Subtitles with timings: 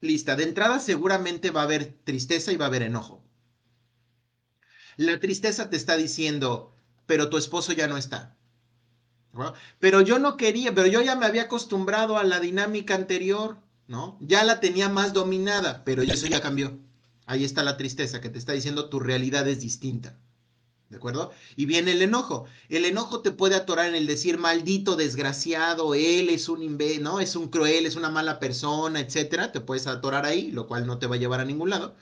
[0.00, 0.36] Lista.
[0.36, 3.22] De entrada seguramente va a haber tristeza y va a haber enojo.
[4.96, 6.74] La tristeza te está diciendo,
[7.06, 8.36] pero tu esposo ya no está.
[9.78, 14.18] Pero yo no quería, pero yo ya me había acostumbrado a la dinámica anterior, ¿no?
[14.20, 16.78] Ya la tenía más dominada, pero eso ya cambió.
[17.26, 20.18] Ahí está la tristeza que te está diciendo tu realidad es distinta.
[20.90, 21.32] ¿De acuerdo?
[21.56, 22.44] Y viene el enojo.
[22.68, 27.20] El enojo te puede atorar en el decir maldito, desgraciado, él es un ¿no?
[27.20, 29.52] Es un cruel, es una mala persona, etcétera.
[29.52, 31.94] Te puedes atorar ahí, lo cual no te va a llevar a ningún lado.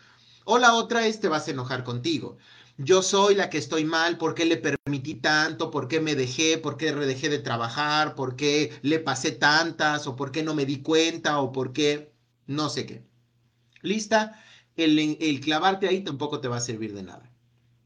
[0.44, 2.38] O la otra es te vas a enojar contigo
[2.78, 5.70] yo soy la que estoy mal, ¿por qué le permití tanto?
[5.70, 6.58] ¿Por qué me dejé?
[6.58, 8.14] ¿Por qué dejé de trabajar?
[8.14, 10.06] ¿Por qué le pasé tantas?
[10.06, 11.40] ¿O por qué no me di cuenta?
[11.40, 12.12] ¿O por qué
[12.46, 13.04] no sé qué?
[13.82, 14.40] ¿Lista?
[14.76, 17.27] El, clavarte ahí tampoco te va a servir de nada.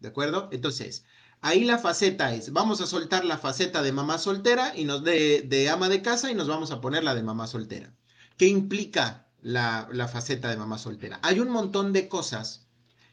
[0.03, 0.49] ¿De acuerdo?
[0.51, 1.05] Entonces,
[1.41, 5.43] ahí la faceta es, vamos a soltar la faceta de mamá soltera y nos de,
[5.43, 7.95] de ama de casa y nos vamos a poner la de mamá soltera.
[8.37, 11.21] ¿Qué implica la, la faceta de mamá soltera?
[11.23, 12.67] Hay un montón de cosas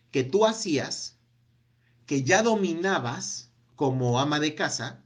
[0.09, 1.19] que tú hacías
[2.07, 5.03] que ya dominabas como ama de casa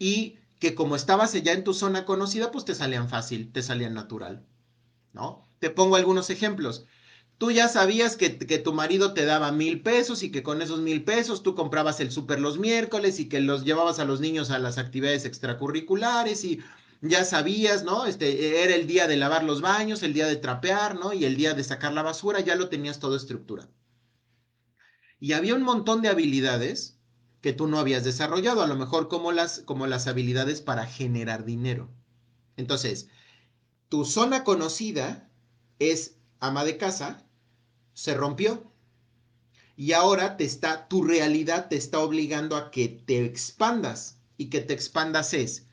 [0.00, 3.94] y que como estabas ya en tu zona conocida, pues te salían fácil, te salían
[3.94, 4.44] natural,
[5.12, 5.44] ¿no?
[5.60, 6.86] Te pongo algunos ejemplos.
[7.38, 10.80] Tú ya sabías que, que, tu marido te daba mil pesos y que con esos
[10.80, 14.50] mil pesos tú comprabas el súper los miércoles y que los llevabas a los niños
[14.50, 16.60] a las actividades extracurriculares y
[17.02, 18.06] ya sabías, ¿no?
[18.06, 21.12] Este, era el día de lavar los baños, el día de trapear, ¿no?
[21.12, 23.70] Y el día de sacar la basura, ya lo tenías todo estructurado.
[25.18, 26.98] Y había un montón de habilidades
[27.40, 31.44] que tú no habías desarrollado, a lo mejor como las, como las habilidades para generar
[31.44, 31.90] dinero.
[32.56, 33.08] Entonces,
[33.88, 35.30] tu zona conocida
[35.78, 37.25] es ama de casa,
[37.96, 38.70] se rompió.
[39.74, 44.18] Y ahora te está, tu realidad te está obligando a que te expandas.
[44.36, 45.66] Y que te expandas es,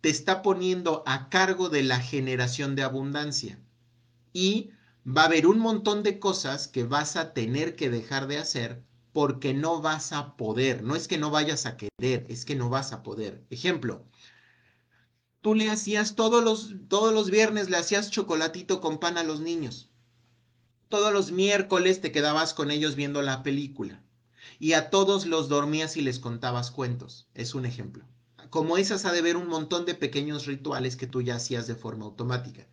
[0.00, 3.58] te está poniendo a cargo de la generación de abundancia.
[4.32, 4.70] Y
[5.04, 8.84] va a haber un montón de cosas que vas a tener que dejar de hacer
[9.12, 10.84] porque no vas a poder.
[10.84, 13.44] No es que no vayas a querer, es que no vas a poder.
[13.50, 14.04] Ejemplo,
[15.40, 19.40] tú le hacías todos los, todos los viernes, le hacías chocolatito con pan a los
[19.40, 19.90] niños.
[20.94, 24.00] Todos los miércoles te quedabas con ellos viendo la película.
[24.60, 27.26] Y a todos los dormías y les contabas cuentos.
[27.34, 28.04] Es un ejemplo.
[28.48, 31.74] Como esas ha de ver un montón de pequeños rituales que tú ya hacías de
[31.74, 32.68] forma automática.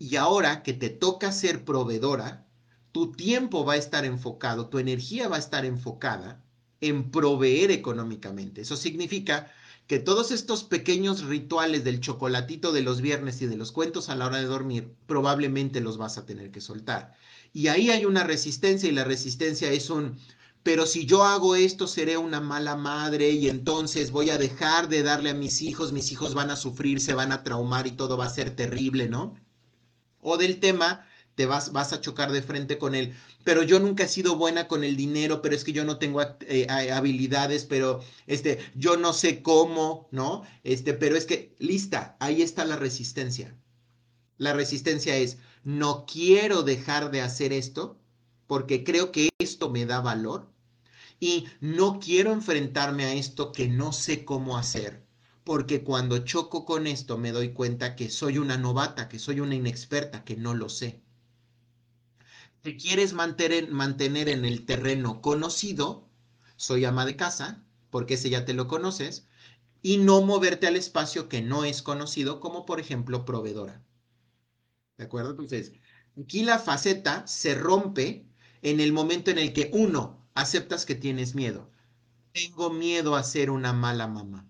[0.00, 2.44] Y ahora que te toca ser proveedora,
[2.90, 6.42] tu tiempo va a estar enfocado, tu energía va a estar enfocada
[6.80, 8.62] en proveer económicamente.
[8.62, 9.48] Eso significa
[9.86, 14.16] que todos estos pequeños rituales del chocolatito de los viernes y de los cuentos a
[14.16, 17.16] la hora de dormir, probablemente los vas a tener que soltar.
[17.52, 20.18] Y ahí hay una resistencia y la resistencia es un,
[20.62, 25.02] pero si yo hago esto seré una mala madre y entonces voy a dejar de
[25.02, 28.16] darle a mis hijos, mis hijos van a sufrir, se van a traumar y todo
[28.16, 29.34] va a ser terrible, ¿no?
[30.20, 33.14] o del tema, te vas, vas a chocar de frente con él.
[33.44, 36.20] Pero yo nunca he sido buena con el dinero, pero es que yo no tengo
[36.22, 40.42] eh, habilidades, pero este, yo no sé cómo, ¿no?
[40.64, 43.56] Este, pero es que, lista, ahí está la resistencia.
[44.36, 47.98] La resistencia es, no quiero dejar de hacer esto
[48.46, 50.48] porque creo que esto me da valor
[51.20, 55.08] y no quiero enfrentarme a esto que no sé cómo hacer
[55.48, 59.54] porque cuando choco con esto me doy cuenta que soy una novata, que soy una
[59.54, 61.00] inexperta, que no lo sé.
[62.60, 66.06] Te quieres mantener, en el terreno conocido,
[66.56, 69.26] soy ama de casa, porque ese ya te lo conoces,
[69.80, 73.82] y no moverte al espacio que no es conocido, como por ejemplo proveedora.
[74.98, 75.30] ¿De acuerdo?
[75.30, 75.72] Entonces,
[76.20, 78.26] aquí la faceta se rompe
[78.62, 81.70] en el momento en el que uno, aceptas que tienes miedo.
[82.32, 84.46] Tengo miedo a ser una mala mamá.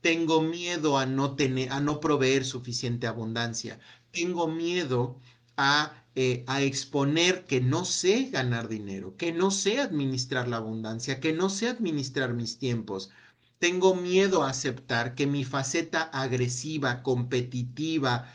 [0.00, 3.78] Tengo miedo a no tener, a no proveer suficiente abundancia.
[4.10, 5.20] Tengo miedo
[5.58, 11.20] a, eh, a exponer que no sé ganar dinero, que no sé administrar la abundancia,
[11.20, 13.10] que no sé administrar mis tiempos.
[13.58, 18.32] Tengo miedo a aceptar que mi faceta agresiva, competitiva,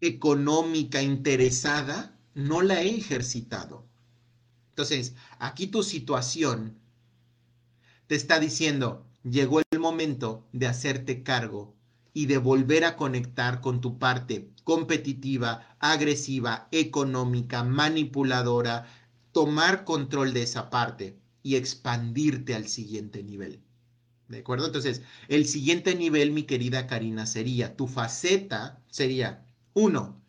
[0.00, 3.84] económica, interesada, no la he ejercitado.
[4.70, 6.78] Entonces, aquí tu situación
[8.06, 11.74] te está diciendo, llegó el momento de hacerte cargo
[12.12, 18.86] y de volver a conectar con tu parte competitiva, agresiva, económica, manipuladora,
[19.32, 23.60] tomar control de esa parte y expandirte al siguiente nivel.
[24.28, 24.66] ¿De acuerdo?
[24.66, 29.44] Entonces, el siguiente nivel, mi querida Karina, sería, tu faceta sería,
[29.80, 30.20] uno,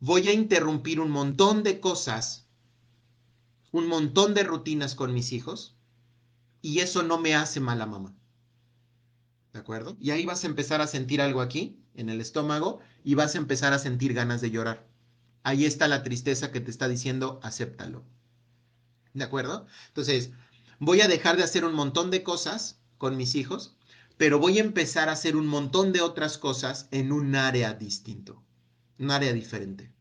[0.00, 2.46] voy a interrumpir un montón de cosas,
[3.72, 5.76] un montón de rutinas con mis hijos,
[6.60, 8.14] y eso no me hace mala mamá.
[9.52, 9.96] ¿De acuerdo?
[10.00, 13.38] Y ahí vas a empezar a sentir algo aquí, en el estómago, y vas a
[13.38, 14.86] empezar a sentir ganas de llorar.
[15.42, 18.04] ahí está la tristeza que te está diciendo, acéptalo.
[19.14, 19.66] ¿De acuerdo?
[19.88, 20.30] Entonces,
[20.78, 23.76] voy a dejar de hacer un montón de cosas con mis hijos,
[24.16, 28.42] pero voy a empezar a hacer un montón de otras cosas en un área distinto,
[28.98, 29.92] un área diferente.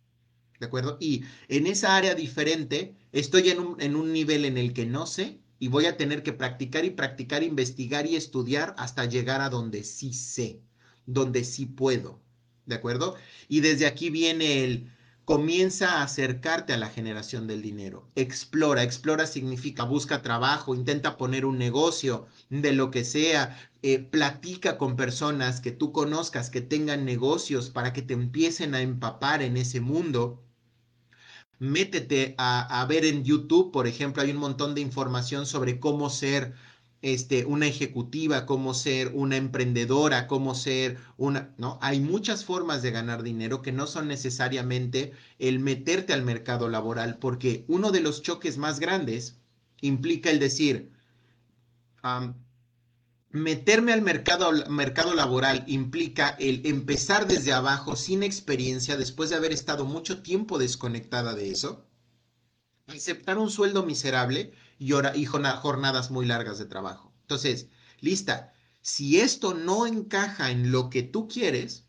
[0.60, 0.98] ¿De acuerdo?
[1.02, 5.06] Y en esa área diferente estoy en un, en un nivel en el que no
[5.06, 9.50] sé y voy a tener que practicar y practicar, investigar y estudiar hasta llegar a
[9.50, 10.62] donde sí sé,
[11.06, 12.22] donde sí puedo.
[12.66, 13.16] ¿De acuerdo?
[13.48, 14.92] Y desde aquí viene el
[15.26, 18.08] comienza a acercarte a la generación del dinero.
[18.16, 24.78] Explora, explora significa busca trabajo, intenta poner un negocio de lo que sea, eh, platica
[24.78, 29.58] con personas que tú conozcas que tengan negocios para que te empiecen a empapar en
[29.58, 30.44] ese mundo.
[31.58, 36.10] Métete a, a ver en YouTube, por ejemplo, hay un montón de información sobre cómo
[36.10, 36.54] ser
[37.06, 41.78] este, una ejecutiva, cómo ser una emprendedora, cómo ser una, ¿no?
[41.84, 47.20] Hay muchas formas de ganar dinero que no son necesariamente el meterte al mercado laboral,
[47.20, 49.38] porque uno de los choques más grandes
[49.82, 50.90] implica el decir,
[53.30, 59.52] meterme al mercado, mercado laboral implica el empezar desde abajo sin experiencia, después de haber
[59.52, 61.86] estado mucho tiempo desconectada de eso,
[62.88, 67.14] aceptar un sueldo miserable y, jornadas muy largas de trabajo.
[67.22, 67.68] Entonces,
[68.02, 71.86] lista, si esto no encaja en lo que tú quieres,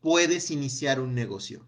[0.00, 1.66] puedes iniciar un negocio.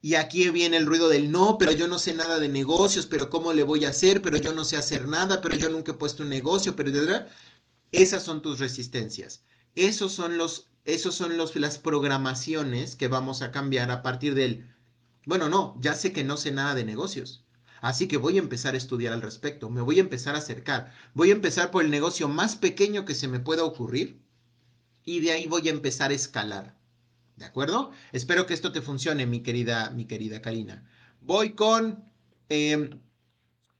[0.00, 3.30] Y aquí viene el ruido del no, pero yo no sé nada de negocios, pero
[3.30, 4.20] ¿cómo le voy a hacer?
[4.20, 6.90] Pero yo no sé hacer nada, pero yo nunca he puesto un negocio, pero
[7.90, 9.44] esas son tus resistencias.
[9.74, 14.70] Esos son los esos son los, las programaciones que vamos a cambiar a partir del,
[15.26, 17.43] bueno, no, ya sé que no sé nada de negocios.
[17.84, 20.90] Así que voy a empezar a estudiar al respecto, me voy a empezar a acercar,
[21.12, 24.22] voy a empezar por el negocio más pequeño que se me pueda ocurrir
[25.04, 26.78] y de ahí voy a empezar a escalar.
[27.36, 27.90] ¿De acuerdo?
[28.12, 30.88] Espero que esto te funcione, mi querida, mi querida Karina.
[31.20, 32.10] Voy con
[32.48, 33.02] em,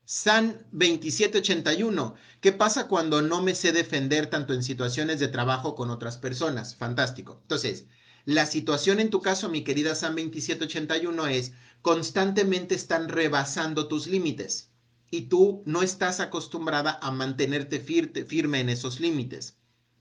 [0.05, 2.15] San 2781.
[2.43, 6.77] ¿Qué pasa cuando no me sé defender tanto en situaciones de trabajo con otras personas?
[6.77, 7.39] Fantástico.
[7.41, 7.87] Entonces,
[8.27, 11.53] la situación en tu caso, mi querida San 2781, es
[11.85, 14.71] constantemente están rebasando tus límites
[15.11, 19.59] y tú no estás acostumbrada a mantenerte firme en esos límites.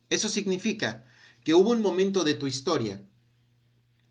[0.10, 1.04] Eso significa
[1.44, 3.04] que hubo un momento de tu historia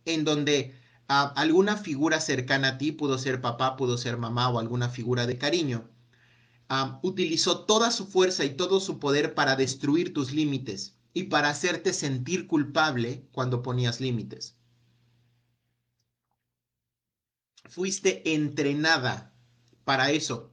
[0.04, 0.74] en donde
[1.08, 5.26] ah, alguna figura cercana a ti, pudo ser papá, pudo ser mamá o alguna figura
[5.26, 5.88] de cariño,
[6.68, 11.48] ah, utilizó toda su fuerza y todo su poder para destruir tus límites y para
[11.48, 14.58] hacerte sentir culpable cuando ponías límites.
[17.64, 19.32] Fuiste entrenada
[19.84, 20.52] para eso.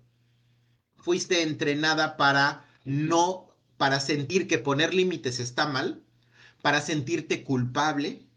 [0.98, 6.04] Fuiste entrenada para no, para sentir que poner límites está mal,
[6.62, 8.28] para sentirte culpable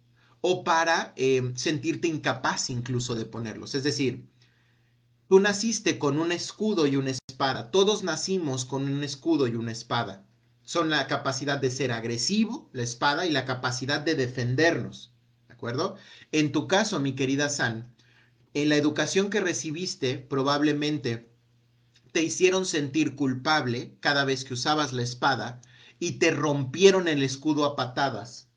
[0.40, 3.74] o para eh, sentirte incapaz incluso de ponerlos.
[3.74, 4.28] Es decir,
[5.28, 7.70] tú naciste con un escudo y una espada.
[7.70, 10.24] Todos nacimos con un escudo y una espada.
[10.64, 15.12] Son la capacidad de ser agresivo, la espada, y la capacidad de defendernos.
[15.48, 15.96] ¿De acuerdo?
[16.30, 17.92] En tu caso, mi querida San,
[18.54, 21.30] en la educación que recibiste probablemente
[22.12, 25.60] te hicieron sentir culpable cada vez que usabas la espada
[25.98, 28.48] y te rompieron el escudo a patadas.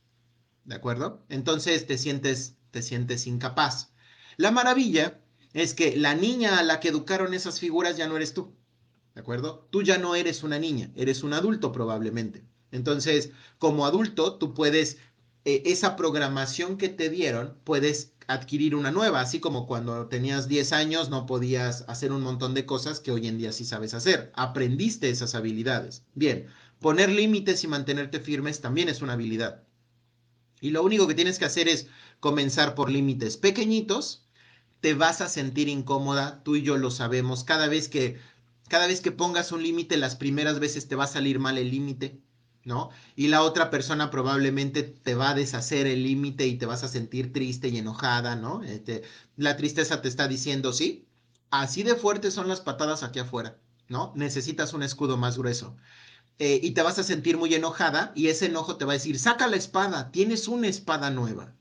[0.66, 1.24] ¿De acuerdo?
[1.30, 3.94] Entonces te sientes, te sientes incapaz.
[4.36, 5.22] La maravilla
[5.54, 8.54] es que la niña a la que educaron esas figuras ya no eres tú.
[9.14, 9.68] ¿De acuerdo?
[9.70, 12.44] Tú ya no eres una niña, eres un adulto probablemente.
[12.72, 14.98] Entonces, como adulto, tú puedes,
[15.46, 20.74] eh, esa programación que te dieron, puedes adquirir una nueva, así como cuando tenías 10
[20.74, 24.32] años no podías hacer un montón de cosas que hoy en día sí sabes hacer.
[24.36, 26.04] Aprendiste esas habilidades.
[26.14, 26.48] Bien,
[26.80, 29.64] poner límites y mantenerte firmes también es una habilidad.
[30.62, 31.88] Y lo único que tienes que hacer es
[32.20, 34.26] comenzar por límites pequeñitos.
[34.82, 37.44] Te vas a sentir incómoda, tú y yo lo sabemos.
[37.44, 38.18] Cada vez que
[38.68, 41.70] cada vez que pongas un límite, las primeras veces te va a salir mal el
[41.70, 42.20] límite.
[42.66, 42.90] ¿No?
[43.16, 46.88] Y la otra persona probablemente te va a deshacer el límite y te vas a
[46.88, 48.64] sentir triste y enojada, ¿no?
[48.64, 49.04] Este,
[49.38, 51.08] la tristeza te está diciendo, sí,
[51.52, 53.58] así de fuertes son las patadas aquí afuera,
[53.88, 54.12] ¿no?
[54.16, 55.78] Necesitas un escudo más grueso.
[56.40, 59.18] Eh, y te vas a sentir muy enojada y ese enojo te va a decir,
[59.20, 61.54] saca la espada, tienes una espada nueva.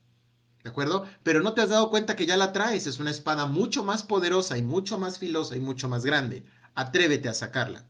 [0.63, 1.05] ¿De acuerdo?
[1.21, 4.01] Pero no te has dado cuenta que ya la traes, es una espada mucho más
[4.01, 6.43] poderosa y mucho más filosa y mucho más grande.
[6.73, 7.85] Atrévete a sacarla.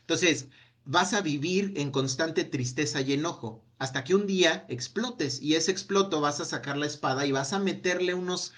[0.00, 0.48] Entonces,
[0.84, 5.70] vas a vivir en constante tristeza y enojo, hasta que un día explotes y ese
[5.70, 8.52] exploto vas a sacar la espada y vas a meterle unos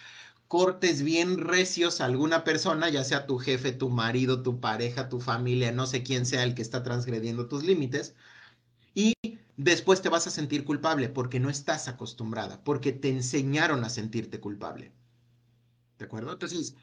[0.48, 5.20] cortes bien recios a alguna persona, ya sea tu jefe, tu marido, tu pareja, tu
[5.20, 8.14] familia, no sé quién sea el que está transgrediendo tus límites,
[8.94, 9.14] y
[9.56, 14.40] después te vas a sentir culpable porque no estás acostumbrada, porque te enseñaron a sentirte
[14.40, 14.92] culpable.
[15.98, 16.32] ¿De acuerdo?
[16.32, 16.74] Entonces,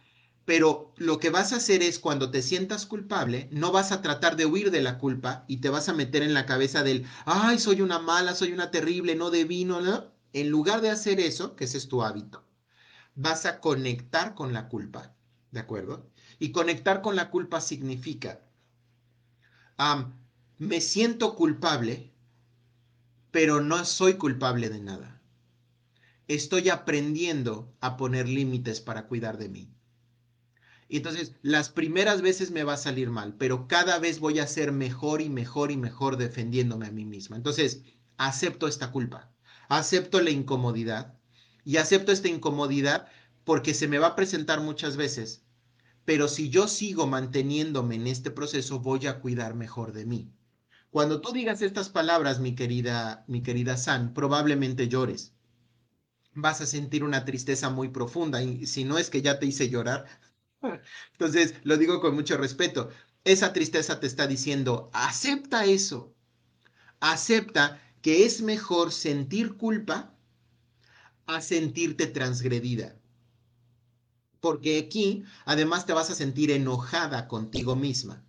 [0.46, 4.36] pero lo que vas a hacer es cuando te sientas culpable, no vas a tratar
[4.36, 7.60] de huir de la culpa y te vas a meter en la cabeza del, ay,
[7.60, 10.12] soy una mala, soy una terrible, no debí, no, no.
[10.34, 12.44] En lugar de hacer eso, que ese es tu hábito,
[13.16, 15.16] vas a conectar con la culpa,
[15.52, 16.10] ¿de acuerdo?
[16.40, 18.42] Y conectar con la culpa significa,
[20.58, 22.12] me siento culpable,
[23.32, 25.22] pero no soy culpable de nada.
[26.28, 29.73] Estoy aprendiendo a poner límites para cuidar de mí.
[30.94, 34.46] Y entonces, las primeras veces me va a salir mal, pero cada vez voy a
[34.46, 37.36] ser mejor y mejor y mejor defendiéndome a mí misma.
[37.36, 37.82] Entonces,
[38.18, 39.34] acepto esta culpa,
[39.70, 41.18] acepto la incomodidad
[41.66, 43.08] y acepto esta incomodidad
[43.44, 45.42] porque se me va a presentar muchas veces.
[46.06, 50.32] Pero si yo sigo manteniéndome en este proceso, voy a cuidar mejor de mí.
[50.92, 55.34] Cuando tú digas estas palabras, mi querida, mi querida San, probablemente llores.
[56.36, 59.70] Vas a sentir una tristeza muy profunda y si no es que ya te hice
[59.70, 60.06] llorar,
[61.12, 62.90] entonces, lo digo con mucho respeto.
[63.24, 66.14] Esa tristeza te está diciendo, acepta eso.
[67.00, 70.14] Acepta que es mejor sentir culpa
[71.26, 72.98] a sentirte transgredida.
[74.40, 78.26] Porque aquí, además, te vas a sentir enojada contigo misma.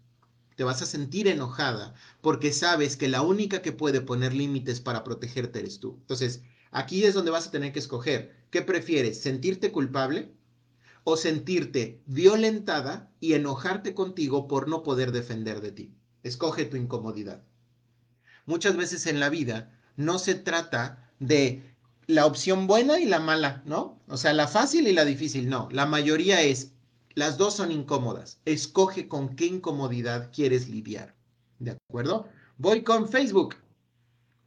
[0.54, 5.02] Te vas a sentir enojada porque sabes que la única que puede poner límites para
[5.02, 5.96] protegerte eres tú.
[6.00, 8.46] Entonces, aquí es donde vas a tener que escoger.
[8.50, 9.20] ¿Qué prefieres?
[9.20, 10.32] ¿Sentirte culpable?
[11.04, 15.94] O sentirte violentada y enojarte contigo por no poder defender de ti.
[16.22, 17.42] Escoge tu incomodidad.
[18.46, 21.74] Muchas veces en la vida no se trata de
[22.06, 24.00] la opción buena y la mala, ¿no?
[24.08, 25.68] O sea, la fácil y la difícil, no.
[25.70, 26.72] La mayoría es,
[27.14, 28.40] las dos son incómodas.
[28.44, 31.14] Escoge con qué incomodidad quieres lidiar.
[31.58, 32.28] ¿De acuerdo?
[32.58, 33.56] Voy con Facebook.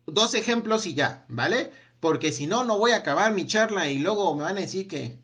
[0.05, 1.71] Dos ejemplos y ya, ¿vale?
[1.99, 4.87] Porque si no, no voy a acabar mi charla y luego me van a decir
[4.87, 5.19] que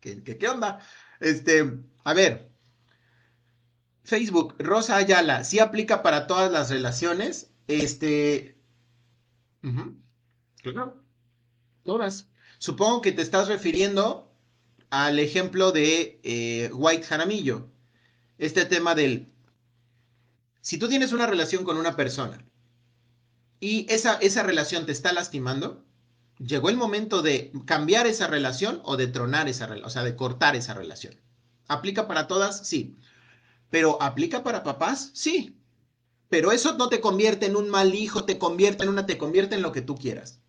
[0.00, 0.80] ¿Qué, onda?
[1.20, 2.50] Este, a ver,
[4.04, 7.50] Facebook, Rosa Ayala, ¿sí aplica para todas las relaciones?
[7.66, 8.56] Este,
[10.62, 11.02] claro,
[11.82, 12.28] todas.
[12.58, 14.32] Supongo que te estás refiriendo
[14.90, 17.68] al ejemplo de eh, White Jaramillo.
[18.38, 19.32] Este tema del,
[20.60, 22.44] si tú tienes una relación con una persona
[23.60, 25.84] y esa, esa relación te está lastimando,
[26.38, 30.16] llegó el momento de cambiar esa relación o de tronar esa relación, o sea, de
[30.16, 31.14] cortar esa relación.
[31.66, 32.66] ¿Aplica para todas?
[32.66, 32.96] Sí.
[33.70, 35.10] ¿Pero aplica para papás?
[35.14, 35.56] Sí.
[36.28, 39.54] Pero eso no te convierte en un mal hijo, te convierte en una, te convierte
[39.54, 40.40] en lo que tú quieras.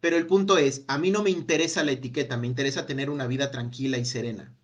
[0.00, 3.26] Pero el punto es, a mí no me interesa la etiqueta, me interesa tener una
[3.26, 4.54] vida tranquila y serena.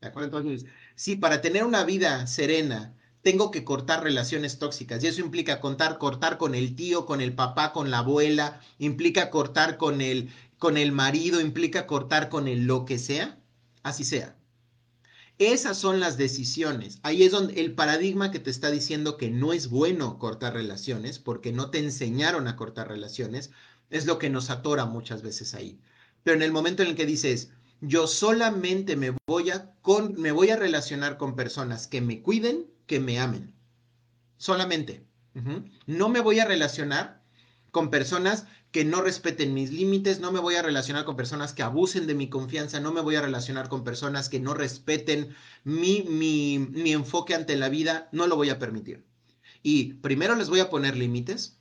[0.00, 0.64] ¿De
[0.96, 5.98] sí, para tener una vida serena, tengo que cortar relaciones tóxicas y eso implica contar,
[5.98, 10.76] cortar con el tío, con el papá, con la abuela, implica cortar con el, con
[10.76, 13.38] el marido, implica cortar con el lo que sea,
[13.82, 14.36] así sea.
[15.38, 16.98] Esas son las decisiones.
[17.02, 21.18] Ahí es donde el paradigma que te está diciendo que no es bueno cortar relaciones
[21.18, 23.50] porque no te enseñaron a cortar relaciones,
[23.90, 25.80] es lo que nos atora muchas veces ahí.
[26.22, 27.50] Pero en el momento en el que dices,
[27.80, 32.71] yo solamente me voy a, con, me voy a relacionar con personas que me cuiden,
[32.86, 33.54] que me amen.
[34.36, 35.06] Solamente.
[35.86, 37.22] No me voy a relacionar
[37.70, 41.62] con personas que no respeten mis límites, no me voy a relacionar con personas que
[41.62, 45.34] abusen de mi confianza, no me voy a relacionar con personas que no respeten
[45.64, 49.06] mi, mi, mi enfoque ante la vida, no lo voy a permitir.
[49.62, 51.58] Y primero les voy a poner límites,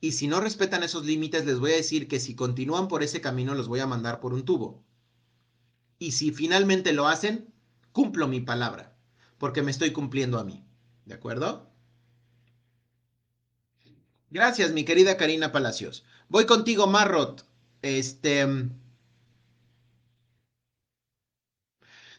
[0.00, 3.20] y si no respetan esos límites, les voy a decir que si continúan por ese
[3.20, 4.84] camino, los voy a mandar por un tubo.
[5.98, 7.52] Y si finalmente lo hacen,
[7.92, 8.95] cumplo mi palabra
[9.38, 10.64] porque me estoy cumpliendo a mí.
[11.04, 11.70] ¿De acuerdo?
[14.30, 16.04] Gracias, mi querida Karina Palacios.
[16.28, 17.46] Voy contigo, Marrot.
[17.82, 18.46] Este.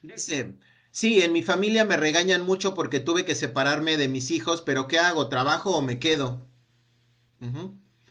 [0.01, 0.55] Dice,
[0.91, 4.87] sí, en mi familia me regañan mucho porque tuve que separarme de mis hijos, pero
[4.87, 5.27] ¿qué hago?
[5.27, 6.47] ¿Trabajo o me quedo?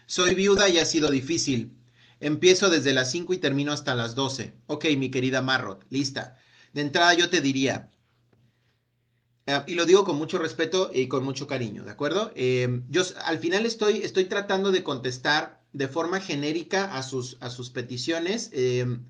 [0.07, 1.77] Soy viuda y ha sido difícil.
[2.21, 4.55] Empiezo desde las 5 y termino hasta las 12.
[4.67, 6.39] Ok, mi querida Marrot, lista.
[6.73, 7.91] De entrada yo te diría,
[9.49, 12.33] Ah, y lo digo con mucho respeto y con mucho cariño, ¿de acuerdo?
[12.35, 17.49] Em, yo al final estoy, estoy tratando de contestar de forma genérica a sus, a
[17.49, 18.50] sus peticiones.
[18.53, 19.05] Em,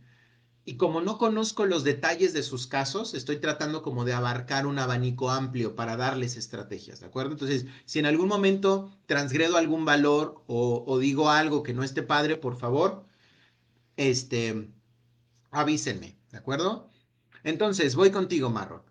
[0.66, 4.78] y como no conozco los detalles de sus casos, estoy tratando como de abarcar un
[4.78, 7.32] abanico amplio para darles estrategias, ¿de acuerdo?
[7.32, 12.36] Entonces, si en algún momento transgredo algún valor o, digo algo que no esté padre,
[12.36, 13.04] por favor,
[13.96, 14.68] este,
[15.50, 16.90] avísenme, ¿de acuerdo?
[17.44, 18.84] Entonces, voy contigo, Marro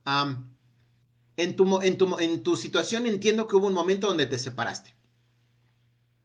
[1.37, 4.95] en tu, en, tu, en tu situación entiendo que hubo un momento donde te separaste,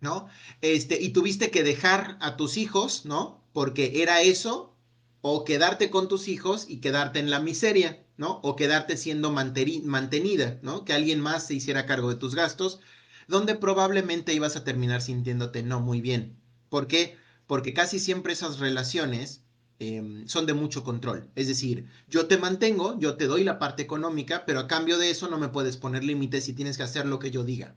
[0.01, 0.29] ¿no?
[0.61, 3.43] Este, y tuviste que dejar a tus hijos, ¿no?
[3.53, 4.77] Porque era eso
[5.23, 8.41] o quedarte con tus hijos y quedarte en la miseria, ¿no?
[8.43, 10.85] O quedarte siendo mantenida, ¿no?
[10.85, 12.81] Que alguien más se hiciera cargo de tus gastos,
[13.29, 16.39] donde probablemente ibas a terminar sintiéndote no muy bien.
[16.69, 17.17] ¿Por qué?
[17.47, 19.43] Porque casi siempre esas relaciones
[19.81, 21.29] em, son de mucho control.
[21.35, 25.11] Es decir, yo te mantengo, yo te doy la parte económica, pero a cambio de
[25.11, 27.75] eso no me puedes poner límites y tienes que hacer lo que yo diga.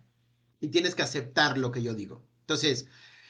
[0.62, 2.22] Y tienes que aceptar lo que yo digo.
[2.42, 2.86] Entonces,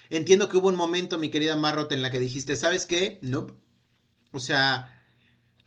[0.09, 3.19] entiendo que hubo un momento, mi querida Marrot, en la que dijiste, ¿sabes qué?
[3.21, 3.47] No,
[4.33, 4.99] o sea,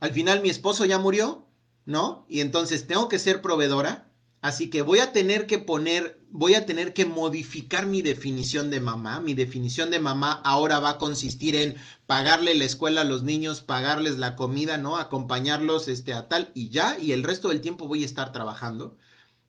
[0.00, 1.46] al final mi esposo ya murió,
[1.86, 2.26] ¿no?
[2.28, 4.10] Y entonces tengo que ser proveedora,
[4.42, 8.80] así que voy a tener que poner, voy a tener que modificar mi definición de
[8.80, 9.20] mamá.
[9.20, 11.76] Mi definición de mamá ahora va a consistir en
[12.06, 14.96] pagarle la escuela a los niños, pagarles la comida, ¿no?
[14.96, 18.96] Acompañarlos este, a tal y ya, y el resto del tiempo voy a estar trabajando.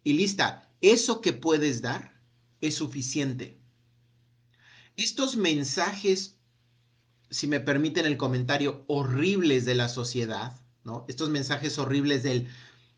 [0.03, 2.19] Y lista, eso que puedes dar
[2.61, 3.59] es suficiente.
[4.95, 6.37] Estos mensajes
[7.29, 11.05] si me permiten el comentario, horribles de la sociedad, ¿no?
[11.07, 12.47] Estos mensajes horribles del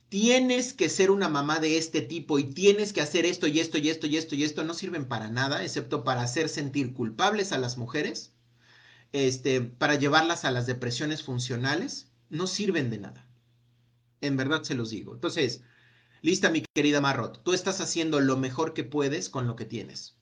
[0.10, 3.78] tienes que ser una mamá de este tipo y tienes que hacer esto y esto
[3.78, 7.52] y esto y esto y esto no sirven para nada, excepto para hacer sentir culpables
[7.52, 8.34] a las mujeres,
[9.14, 13.28] este, para llevarlas a las depresiones funcionales, no sirven de nada.
[14.22, 15.14] En verdad se los digo.
[15.14, 15.62] Entonces,
[16.22, 20.19] lista mi querida Marrot, tú estás haciendo lo mejor que puedes con lo que tienes.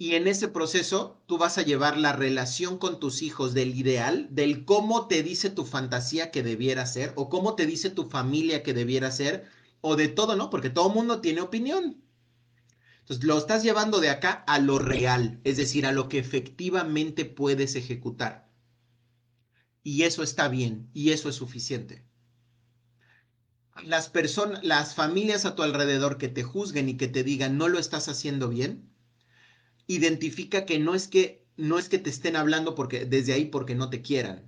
[0.00, 4.28] Y en ese proceso tú vas a llevar la relación con tus hijos del ideal,
[4.30, 8.62] del cómo te dice tu fantasía que debiera ser, o cómo te dice tu familia
[8.62, 9.46] que debiera ser,
[9.80, 10.50] o de todo, ¿no?
[10.50, 12.00] Porque todo mundo tiene opinión.
[13.00, 17.24] Entonces lo estás llevando de acá a lo real, es decir, a lo que efectivamente
[17.24, 18.48] puedes ejecutar.
[19.82, 22.04] Y eso está bien, y eso es suficiente.
[23.82, 27.66] Las personas, las familias a tu alrededor que te juzguen y que te digan no
[27.66, 28.87] lo estás haciendo bien,
[29.88, 33.74] identifica que no es que no es que te estén hablando porque desde ahí porque
[33.74, 34.44] no te quieran.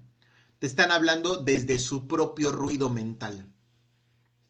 [0.60, 3.50] Te están hablando desde su propio ruido mental.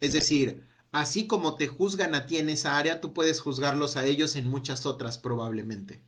[0.00, 4.04] Es decir, así como te juzgan a ti en esa área, tú puedes juzgarlos a
[4.04, 6.02] ellos en muchas otras probablemente.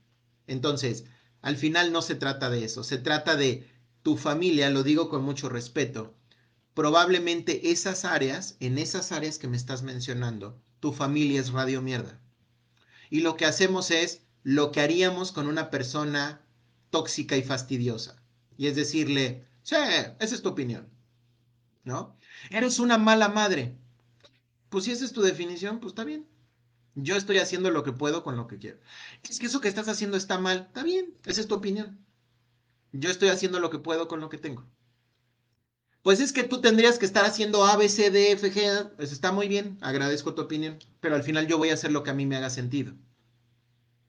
[0.46, 1.04] Entonces,
[1.40, 3.66] al final no se trata de eso, se trata de
[4.02, 6.14] tu familia, lo digo con mucho respeto.
[6.74, 12.20] Probablemente esas áreas, en esas áreas que me estás mencionando, tu familia es radio mierda.
[13.08, 16.40] Y lo que hacemos es lo que haríamos con una persona
[16.90, 18.22] tóxica y fastidiosa.
[18.56, 20.88] Y es decirle, sí, esa es tu opinión.
[21.84, 22.16] ¿No?
[22.50, 23.76] Eres una mala madre.
[24.68, 26.26] Pues si esa es tu definición, pues está bien.
[26.94, 28.78] Yo estoy haciendo lo que puedo con lo que quiero.
[29.28, 30.66] Es que eso que estás haciendo está mal.
[30.68, 32.04] Está bien, esa es tu opinión.
[32.92, 34.66] Yo estoy haciendo lo que puedo con lo que tengo.
[36.02, 38.90] Pues es que tú tendrías que estar haciendo A, B, C, D, F, G.
[38.96, 40.78] Pues está muy bien, agradezco tu opinión.
[41.00, 42.94] Pero al final yo voy a hacer lo que a mí me haga sentido.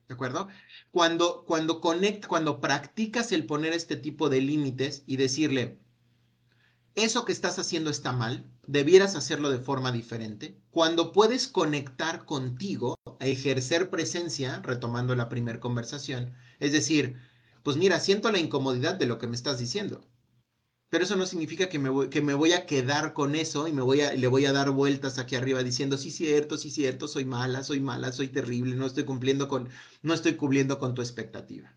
[0.08, 0.48] ¿De acuerdo?
[0.90, 5.78] Cuando, cuando cuando practicas el poner este tipo de límites y decirle,
[6.94, 10.56] eso que estás haciendo está mal, debieras hacerlo de forma diferente.
[10.70, 17.16] Cuando puedes conectar contigo, ejercer presencia, retomando la primera conversación, es decir,
[17.62, 20.06] pues mira, siento la incomodidad de lo que me estás diciendo
[20.94, 23.72] pero eso no significa que me, voy, que me voy a quedar con eso y
[23.72, 27.08] me voy a, le voy a dar vueltas aquí arriba diciendo, sí, cierto, sí, cierto,
[27.08, 29.68] soy mala, soy mala, soy terrible, no estoy cumpliendo con,
[30.02, 31.74] no estoy cumpliendo con tu expectativa.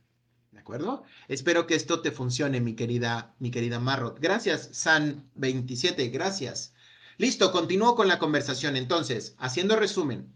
[0.51, 1.01] ¿De acuerdo?
[1.29, 4.19] Espero que esto te funcione, mi querida, mi querida Marrot.
[4.19, 6.75] Gracias, San27, gracias.
[7.17, 8.75] Listo, continúo con la conversación.
[8.75, 10.31] Entonces, haciendo resumen,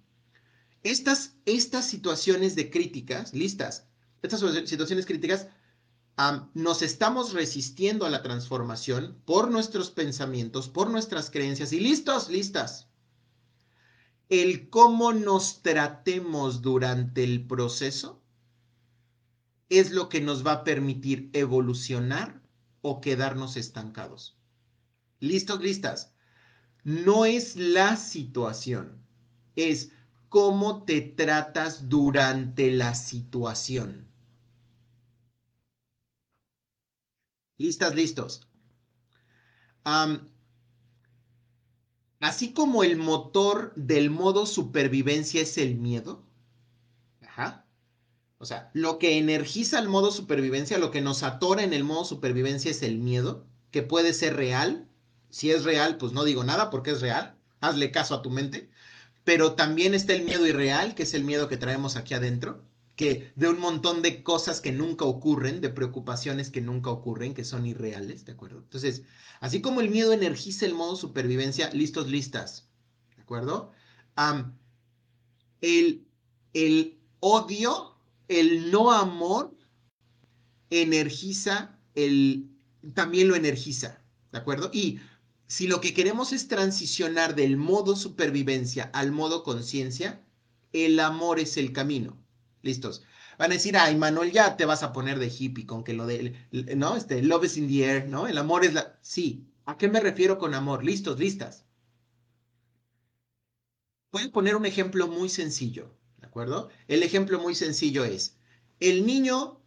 [0.82, 3.86] estas, estas situaciones de críticas, listas,
[4.24, 5.50] estas situaciones críticas
[6.54, 12.90] nos estamos resistiendo a la transformación por nuestros pensamientos, por nuestras creencias y listos, listas.
[14.30, 18.22] El cómo nos tratemos durante el proceso
[19.70, 22.42] es lo que nos va a permitir evolucionar
[22.82, 24.38] o quedarnos estancados.
[25.20, 26.14] ¿Listos, listas?
[26.84, 29.02] No es la situación,
[29.56, 29.92] es
[30.30, 34.11] cómo te tratas durante la situación.
[37.62, 38.48] Listas, listos.
[42.20, 46.24] así como el motor del modo supervivencia es el miedo.
[48.38, 52.06] O sea, lo que energiza el modo supervivencia, lo que nos atora en el modo
[52.06, 54.90] supervivencia es el miedo, que puede ser real.
[55.30, 57.36] Si es real, pues no digo nada porque es real.
[57.60, 58.72] Hazle caso a tu mente.
[59.24, 62.64] Pero también está el miedo irreal, que es el miedo que traemos aquí adentro
[63.02, 67.66] de un montón de cosas que nunca ocurren, de preocupaciones que nunca ocurren, que son
[67.66, 68.60] irreales, ¿de acuerdo?
[68.60, 69.04] Entonces,
[69.40, 72.70] así como el miedo energiza el modo supervivencia, listos, listas,
[73.16, 73.72] ¿de acuerdo?
[75.62, 76.06] el,
[76.54, 77.96] el odio,
[78.28, 79.58] el no amor,
[80.70, 82.52] energiza el
[82.94, 84.70] también lo energiza, ¿de acuerdo?
[84.74, 85.00] Y
[85.48, 90.24] si lo que queremos es transicionar del modo supervivencia al modo conciencia,
[90.72, 92.21] el amor es el camino.
[92.62, 93.04] ¿Listos?
[93.38, 96.06] Van a decir, ay, Manuel, ya te vas a poner de hippie con que lo
[96.06, 96.36] de,
[96.76, 96.96] ¿no?
[96.96, 98.28] Este, love is in the air, ¿no?
[98.28, 99.00] El amor es la...
[99.02, 100.84] Sí, ¿a qué me refiero con amor?
[100.84, 101.20] ¿Listos?
[101.20, 101.66] ¿Listas?
[104.12, 106.70] Voy a poner un ejemplo muy sencillo, ¿de acuerdo?
[106.88, 108.38] El ejemplo muy sencillo es
[108.82, 109.62] el niño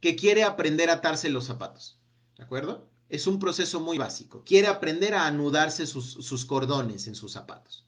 [0.00, 1.98] que quiere aprender a atarse los zapatos,
[2.38, 2.88] ¿de acuerdo?
[3.10, 4.42] Es un proceso muy básico.
[4.44, 7.84] Quiere aprender a anudarse sus, cordones en sus zapatos.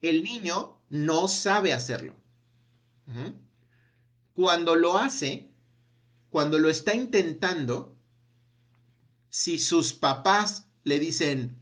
[0.00, 2.14] El niño no sabe hacerlo.
[4.38, 5.50] Cuando lo hace,
[6.30, 7.96] cuando lo está intentando,
[9.30, 11.60] si sus papás le dicen,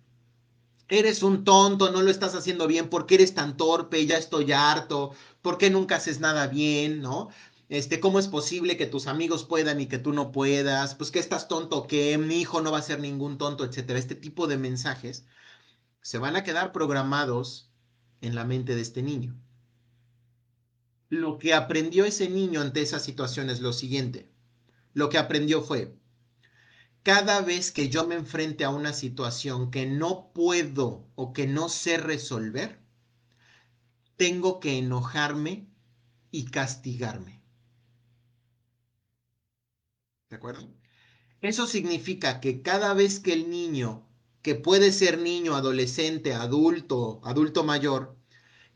[0.86, 4.04] eres un tonto, no lo estás haciendo bien, ¿por qué eres tan torpe?
[4.04, 7.00] Ya estoy harto, ¿por qué nunca haces nada bien?
[7.00, 7.30] ¿No?
[7.70, 10.94] Este, ¿cómo es posible que tus amigos puedan y que tú no puedas?
[10.96, 13.98] Pues que estás tonto, que mi hijo no va a ser ningún tonto, etcétera.
[13.98, 15.24] Este tipo de mensajes
[16.02, 17.70] se van a quedar programados
[18.20, 19.34] en la mente de este niño.
[21.08, 24.28] Lo que aprendió ese niño ante esa situación es lo siguiente.
[24.92, 25.94] Lo que aprendió fue,
[27.02, 31.68] cada vez que yo me enfrente a una situación que no puedo o que no
[31.68, 32.80] sé resolver,
[34.16, 35.68] tengo que enojarme
[36.32, 37.42] y castigarme.
[40.28, 40.68] ¿De acuerdo?
[41.40, 44.08] Eso significa que cada vez que el niño,
[44.42, 48.15] que puede ser niño, adolescente, adulto, adulto mayor,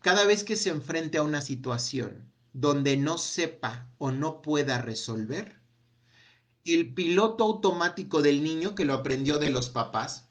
[0.00, 5.60] cada vez que se enfrente a una situación donde no sepa o no pueda resolver,
[6.64, 10.28] el piloto automático del niño que lo aprendió de los papás.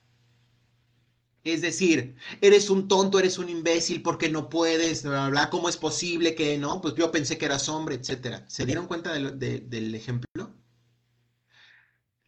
[1.44, 5.78] Es decir, eres un tonto, eres un imbécil porque no puedes, bla, bla, ¿cómo es
[5.78, 6.82] posible que no?
[6.82, 8.46] Pues yo pensé que eras hombre, etcétera.
[8.50, 10.54] ¿Se dieron cuenta del ejemplo?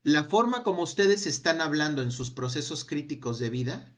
[0.04, 3.96] La forma como ustedes están hablando en sus procesos críticos de vida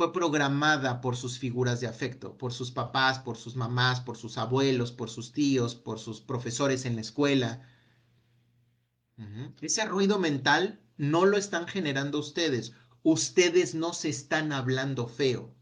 [0.00, 4.38] fue programada por sus figuras de afecto, por sus papás, por sus mamás, por sus
[4.38, 7.60] abuelos, por sus tíos, por sus profesores en la escuela,
[9.60, 12.72] ese ruido mental no lo están generando ustedes.
[13.02, 15.54] Ustedes no se están hablando feo.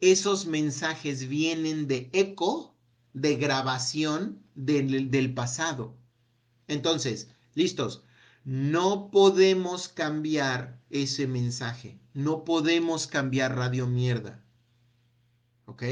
[0.00, 2.76] Esos mensajes vienen de eco,
[3.14, 5.96] de grabación del, pasado.
[6.68, 8.04] Entonces, listos.
[8.44, 11.99] No podemos cambiar ese mensaje.
[12.14, 14.42] No podemos cambiar radio mierda.
[15.66, 15.84] ¿Ok?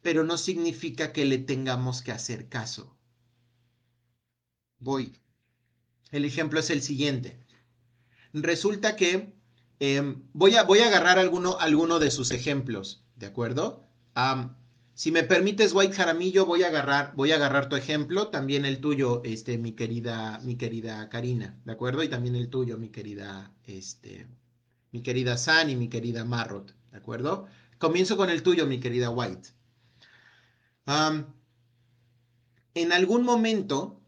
[0.00, 2.96] Pero no significa que le tengamos que hacer caso.
[4.78, 5.16] Voy.
[6.10, 7.38] El ejemplo es el siguiente.
[8.32, 9.32] Resulta que
[9.80, 13.88] em, voy, a, voy, a, agarrar alguno, alguno, de sus ejemplos, ¿de acuerdo?
[14.94, 18.80] si me permites, White Jaramillo, voy a agarrar, voy a agarrar tu ejemplo, también el
[18.80, 22.02] tuyo, este, mi querida, mi querida Karina, ¿de acuerdo?
[22.02, 24.26] Y también el tuyo, mi querida, este,
[24.92, 27.46] mi querida San y mi querida Marrot, ¿de acuerdo?
[27.78, 29.48] Comienzo con el tuyo, mi querida White.
[32.74, 34.00] en algún momento,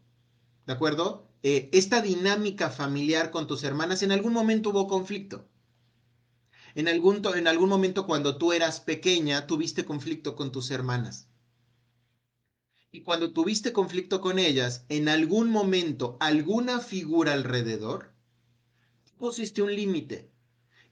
[0.67, 1.27] ¿de acuerdo?
[1.41, 5.47] Eh, esta dinámica familiar con tus hermanas, en algún momento hubo conflicto.
[6.75, 11.27] En algún, en algún momento cuando tú eras pequeña, tuviste conflicto con tus hermanas.
[12.91, 18.13] Y cuando tuviste conflicto con ellas, en algún momento, alguna figura alrededor,
[19.17, 20.34] pusiste un límite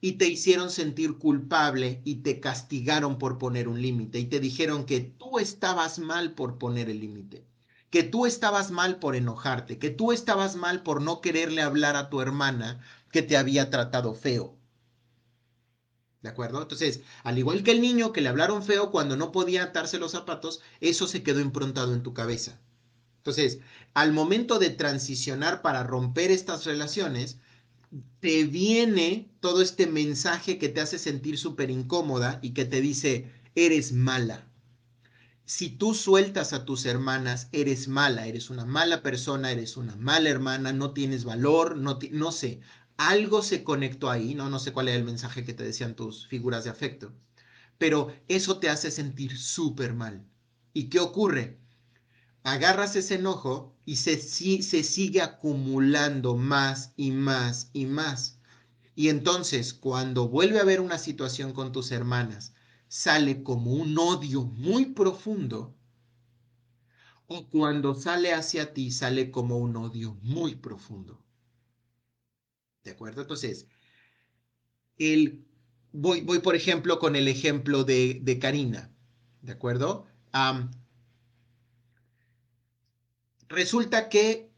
[0.03, 4.85] y te hicieron sentir culpable y te castigaron por poner un límite y te dijeron
[4.85, 7.47] que tú estabas mal por poner el límite
[7.89, 12.09] que tú estabas mal por enojarte, que tú estabas mal por no quererle hablar a
[12.09, 14.57] tu hermana que te había tratado feo.
[16.21, 16.61] ¿De acuerdo?
[16.61, 20.11] Entonces, al igual que el niño que le hablaron feo cuando no podía atarse los
[20.11, 22.59] zapatos, eso se quedó improntado en tu cabeza.
[23.17, 23.59] Entonces,
[23.93, 27.37] al momento de transicionar para romper estas relaciones,
[28.23, 33.29] te viene todo este mensaje que te hace sentir súper incómoda y que te dice,
[33.53, 34.47] eres mala,
[35.43, 40.29] si tú sueltas a tus hermanas, eres mala, eres una mala persona, eres una mala
[40.29, 42.61] hermana, no tienes valor, no, no sé,
[42.95, 44.49] algo se conectó ahí, ¿no?
[44.49, 47.11] no sé cuál era el mensaje que te decían tus figuras de afecto,
[47.77, 50.25] pero eso te hace sentir súper mal.
[50.71, 51.59] ¿Y qué ocurre?
[52.43, 58.39] Agarras ese enojo y se, se sigue acumulando más y más y más.
[58.95, 62.53] Y entonces, cuando vuelve a haber una situación con tus hermanas,
[62.87, 65.75] sale como un odio muy profundo
[67.27, 71.23] o cuando sale hacia ti sale como un odio muy profundo.
[72.83, 73.21] ¿De acuerdo?
[73.21, 73.67] Entonces,
[74.97, 75.45] el,
[75.91, 78.91] voy, voy por ejemplo con el ejemplo de, de Karina.
[79.41, 80.05] ¿De acuerdo?
[83.53, 84.53] Resulta que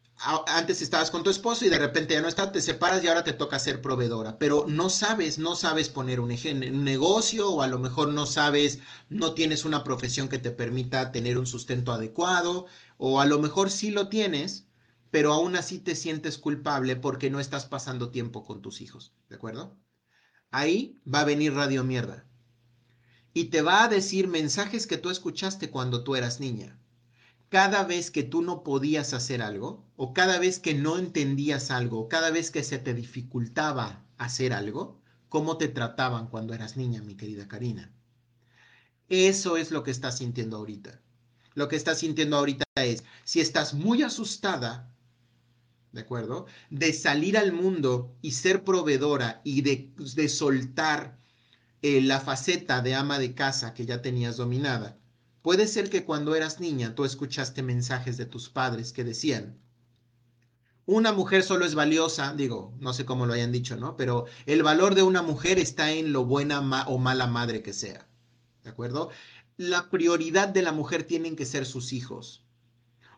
[0.48, 3.24] antes estabas con tu esposo y de repente ya no estás, te separas y ahora
[3.24, 7.68] te toca ser proveedora, pero no sabes, no sabes poner un, un, negocio o a
[7.68, 8.80] lo mejor no sabes,
[9.10, 12.66] no tienes una profesión que te permita tener un sustento adecuado
[12.98, 14.68] o a lo mejor sí lo tienes,
[15.12, 19.36] pero aún así te sientes culpable porque no estás pasando tiempo con tus hijos, ¿de
[19.36, 19.78] acuerdo?
[20.50, 22.26] Ahí va a venir Radio Mierda.
[23.34, 26.80] Y te va a decir mensajes que tú escuchaste cuando tú eras niña
[27.50, 32.00] cada vez que tú no podías hacer algo, o cada vez que no entendías algo,
[32.00, 37.02] o cada vez que se te dificultaba hacer algo, cómo te trataban cuando eras niña,
[37.02, 37.92] mi querida Karina.
[39.10, 41.02] Eso es lo que estás sintiendo ahorita.
[41.54, 44.92] Lo que estás sintiendo ahorita es, si estás muy asustada,
[45.92, 46.48] ¿de acuerdo?
[46.70, 51.18] De salir al mundo y ser proveedora y de, de soltar
[51.82, 54.98] eh, la faceta de ama de casa que ya tenías dominada,
[55.46, 59.60] Puede ser que cuando eras niña tú escuchaste mensajes de tus padres que decían,
[60.88, 63.96] una mujer solo es valiosa, digo, no sé cómo lo hayan dicho, ¿no?
[63.96, 68.08] Pero el valor de una mujer está en lo buena o mala madre que sea,
[68.64, 69.12] ¿de acuerdo?
[69.56, 72.44] La prioridad de la mujer tienen que ser sus hijos.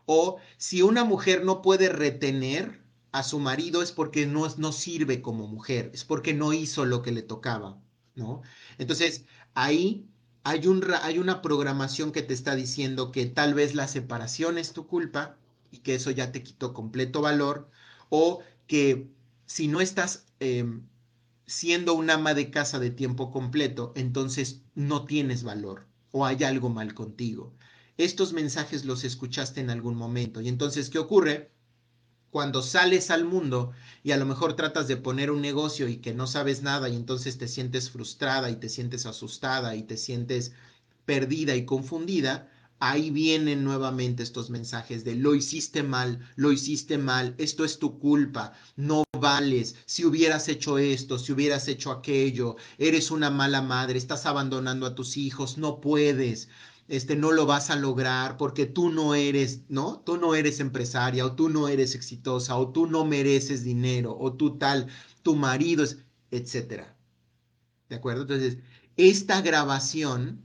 [0.04, 5.22] O si una mujer no puede retener a su marido es porque no, no sirve
[5.22, 7.80] como mujer, es porque no hizo lo que le tocaba,
[8.16, 8.42] ¿no?
[8.76, 10.10] Entonces, ahí
[10.48, 10.62] hay,
[11.02, 15.36] hay una programación que te está diciendo que tal vez la separación es tu culpa
[15.70, 17.68] y que eso ya te quitó completo valor,
[18.08, 19.08] o que
[19.46, 20.86] si no estás em,
[21.46, 26.70] siendo un ama de casa de tiempo completo, entonces no tienes valor o hay algo
[26.70, 27.52] mal contigo.
[27.98, 31.50] Estos mensajes los escuchaste en algún momento y entonces, ¿qué ocurre?
[32.30, 36.14] Cuando sales al mundo y a lo mejor tratas de poner un negocio y que
[36.14, 40.52] no sabes nada y entonces te sientes frustrada y te sientes asustada y te sientes
[41.04, 47.34] perdida y confundida, ahí vienen nuevamente estos mensajes de lo hiciste mal, lo hiciste mal,
[47.38, 53.10] esto es tu culpa, no vales, si hubieras hecho esto, si hubieras hecho aquello, eres
[53.10, 56.48] una mala madre, estás abandonando a tus hijos, no puedes
[56.88, 60.00] este, no lo vas a lograr porque tú no eres, ¿no?
[60.00, 64.32] Tú no eres empresaria o tú no eres exitosa o tú no mereces dinero o
[64.34, 64.88] tú tal,
[65.22, 65.98] tu marido es,
[66.30, 66.96] etcétera.
[67.88, 68.22] ¿De acuerdo?
[68.22, 68.58] Entonces,
[68.96, 70.42] esta grabación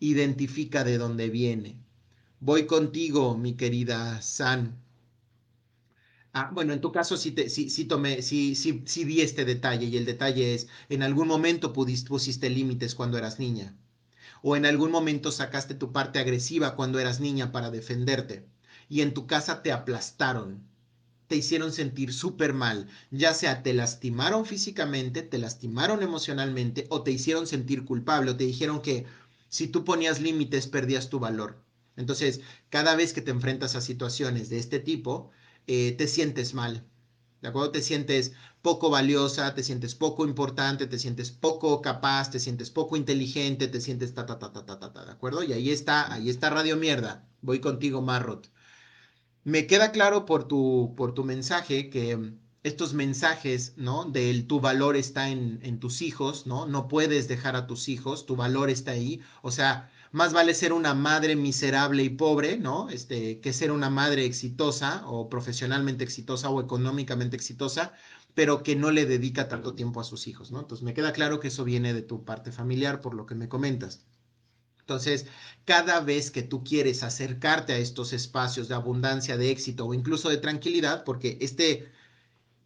[0.00, 1.80] identifica de dónde viene.
[2.40, 4.82] Voy contigo, mi querida San.
[6.32, 9.86] Ah, bueno, en tu caso sí, te, sí, tomé, sí, sí, sí di este detalle
[9.86, 13.76] y el detalle es, en algún momento pudiste, pusiste límites cuando eras niña
[14.42, 18.46] o en algún momento sacaste tu parte agresiva cuando eras niña para defenderte
[18.88, 20.62] y en tu casa te aplastaron,
[21.26, 27.10] te hicieron sentir súper mal, ya sea te lastimaron físicamente, te lastimaron emocionalmente o te
[27.10, 29.04] hicieron sentir culpable o te dijeron que
[29.48, 31.62] si tú ponías límites perdías tu valor.
[31.96, 35.30] Entonces, cada vez que te enfrentas a situaciones de este tipo,
[35.66, 36.84] eh, te sientes mal,
[37.40, 37.70] ¿De acuerdo?
[37.70, 42.96] Te sientes poco valiosa, te sientes poco importante, te sientes poco capaz, te sientes poco
[42.96, 45.42] inteligente, te sientes ta, ta, ta, ta, ta, ta, ¿de acuerdo?
[45.44, 47.28] Y ahí está, ahí está Radio Mierda.
[47.40, 48.50] Voy contigo, Marrot.
[49.44, 54.04] Me queda claro por tu, por tu mensaje que estos mensajes, ¿no?
[54.04, 56.66] Del tu valor está en, en tus hijos, ¿no?
[56.66, 59.20] No puedes dejar a tus hijos, tu valor está ahí.
[59.42, 62.88] O sea, más vale ser una madre miserable y pobre, ¿no?
[62.90, 67.92] Este, que ser una madre exitosa o profesionalmente exitosa o económicamente exitosa,
[68.34, 70.60] pero que no le dedica tanto tiempo a sus hijos, ¿no?
[70.60, 73.48] Entonces me queda claro que eso viene de tu parte familiar por lo que me
[73.48, 74.04] comentas.
[74.80, 75.26] Entonces,
[75.66, 80.30] cada vez que tú quieres acercarte a estos espacios de abundancia, de éxito o incluso
[80.30, 81.92] de tranquilidad, porque este,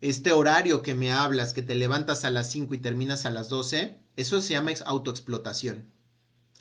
[0.00, 3.48] este horario que me hablas, que te levantas a las 5 y terminas a las
[3.48, 5.90] 12, eso se llama autoexplotación.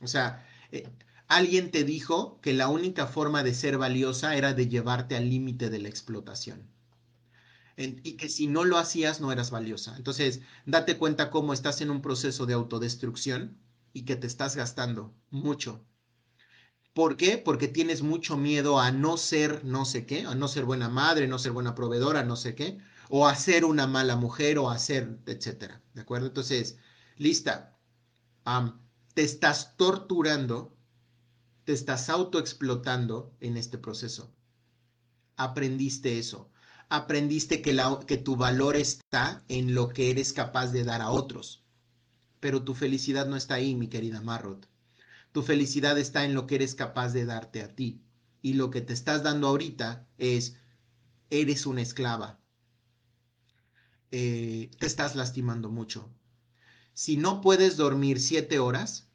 [0.01, 0.89] O sea, eh,
[1.27, 5.69] alguien te dijo que la única forma de ser valiosa era de llevarte al límite
[5.69, 6.67] de la explotación.
[7.75, 9.95] y que si no lo hacías no eras valiosa.
[9.97, 13.57] Entonces, date cuenta cómo estás en un proceso de autodestrucción
[13.93, 15.83] y que te estás gastando mucho.
[16.93, 17.37] ¿Por qué?
[17.37, 21.27] Porque tienes mucho miedo a no ser no sé qué, a no ser buena madre,
[21.27, 22.77] no ser buena proveedora, no sé qué,
[23.09, 25.81] o a ser una mala mujer o a ser, etcétera.
[25.93, 26.27] ¿De acuerdo?
[26.27, 26.77] Entonces,
[27.17, 27.77] lista
[29.13, 30.75] te estás torturando,
[31.65, 34.33] te estás autoexplotando en este proceso.
[35.35, 36.49] Aprendiste eso.
[36.89, 41.63] Aprendiste que, que tu valor está en lo que eres capaz de dar a otros.
[42.39, 44.67] Pero tu felicidad no está ahí, mi querida Marrot.
[45.31, 48.01] Tu felicidad está en lo que eres capaz de darte a ti.
[48.41, 50.57] Y lo que te estás dando ahorita es,
[51.29, 52.39] eres una esclava.
[54.11, 56.09] Eh, te estás lastimando mucho
[56.93, 59.07] si no puedes dormir siete horas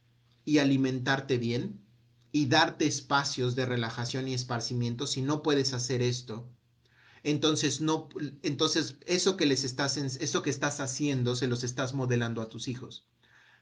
[0.45, 1.81] y alimentarte bien
[2.33, 6.49] y darte espacios de relajación y esparcimiento, si no puedes hacer esto,
[7.23, 8.09] entonces no,
[8.43, 12.69] entonces eso que les estás, eso que estás haciendo se los estás modelando a tus
[12.69, 13.05] hijos.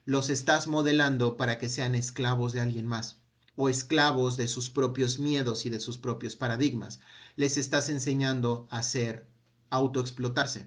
[0.05, 3.21] Los estás modelando para que sean esclavos de alguien más
[3.57, 7.01] o esclavos de sus propios miedos y de sus propios paradigmas.
[7.37, 9.27] Les estás enseñando a ser
[9.71, 10.67] autoexplotarse.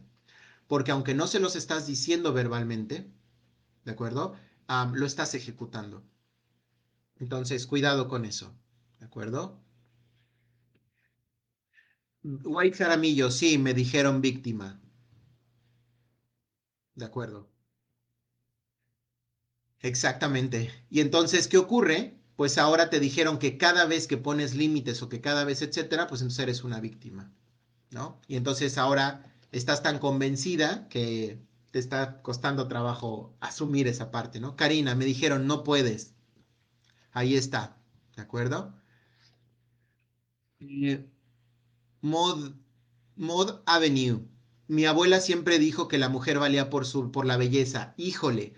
[0.68, 3.12] Porque aunque no se los estás diciendo verbalmente,
[3.88, 4.36] ¿de acuerdo?
[4.96, 6.04] lo estás ejecutando.
[7.20, 8.54] Entonces, cuidado con eso,
[9.00, 9.64] ¿de acuerdo?
[12.22, 14.82] White Jaramillo, sí, me dijeron víctima.
[16.96, 17.50] De acuerdo.
[19.80, 20.70] Exactamente.
[20.90, 22.20] Y entonces, ¿qué ocurre?
[22.36, 26.08] Pues ahora te dijeron que cada vez que pones límites o que cada vez, etcétera,
[26.08, 27.34] pues entonces eres una víctima,
[27.92, 28.20] ¿no?
[28.28, 31.40] Y entonces ahora estás tan convencida que
[31.72, 34.56] te está costando trabajo asumir esa parte, ¿no?
[34.56, 36.14] Karina, me dijeron, no puedes.
[37.12, 37.78] Ahí está,
[38.16, 38.74] ¿de acuerdo?
[40.60, 41.10] Eh,
[42.02, 42.54] Mod,
[43.16, 44.28] Mod Avenue.
[44.68, 47.94] Mi abuela siempre dijo que la mujer valía por, su, por la belleza.
[47.98, 48.54] Híjole,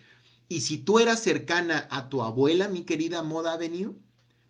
[0.49, 3.95] y si tú eras cercana a tu abuela, mi querida Mod Avenue,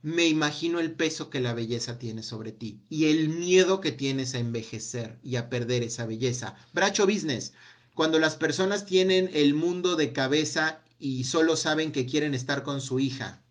[0.02, 4.34] me imagino el peso que la belleza tiene sobre ti y el miedo que tienes
[4.36, 6.56] a envejecer y a perder esa belleza.
[6.74, 7.54] Bracho Business,
[8.00, 12.80] cuando las personas tienen el mundo de cabeza y solo saben que quieren estar con
[12.80, 13.44] su hija,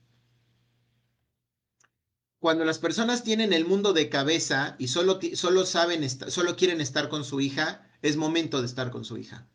[2.39, 7.11] cuando las personas tienen el mundo de cabeza y solo, solo saben, solo quieren estar
[7.11, 9.47] con su hija, es momento de estar con su hija.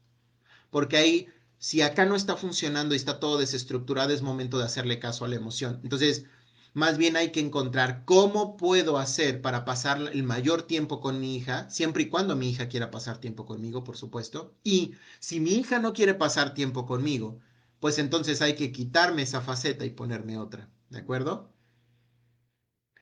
[0.69, 1.27] Porque ahí,
[1.57, 5.27] si acá no está funcionando y está todo desestructurado, es momento de hacerle caso a
[5.27, 5.79] la emoción.
[5.81, 6.25] Entonces,
[6.73, 11.35] más bien hay que encontrar cómo puedo hacer para pasar el mayor tiempo con mi
[11.35, 14.55] hija, siempre y cuando mi hija quiera pasar tiempo conmigo, por supuesto.
[14.63, 17.39] Y si mi hija no quiere pasar tiempo conmigo,
[17.79, 20.69] pues entonces hay que quitarme esa faceta y ponerme otra.
[20.89, 21.51] ¿De acuerdo?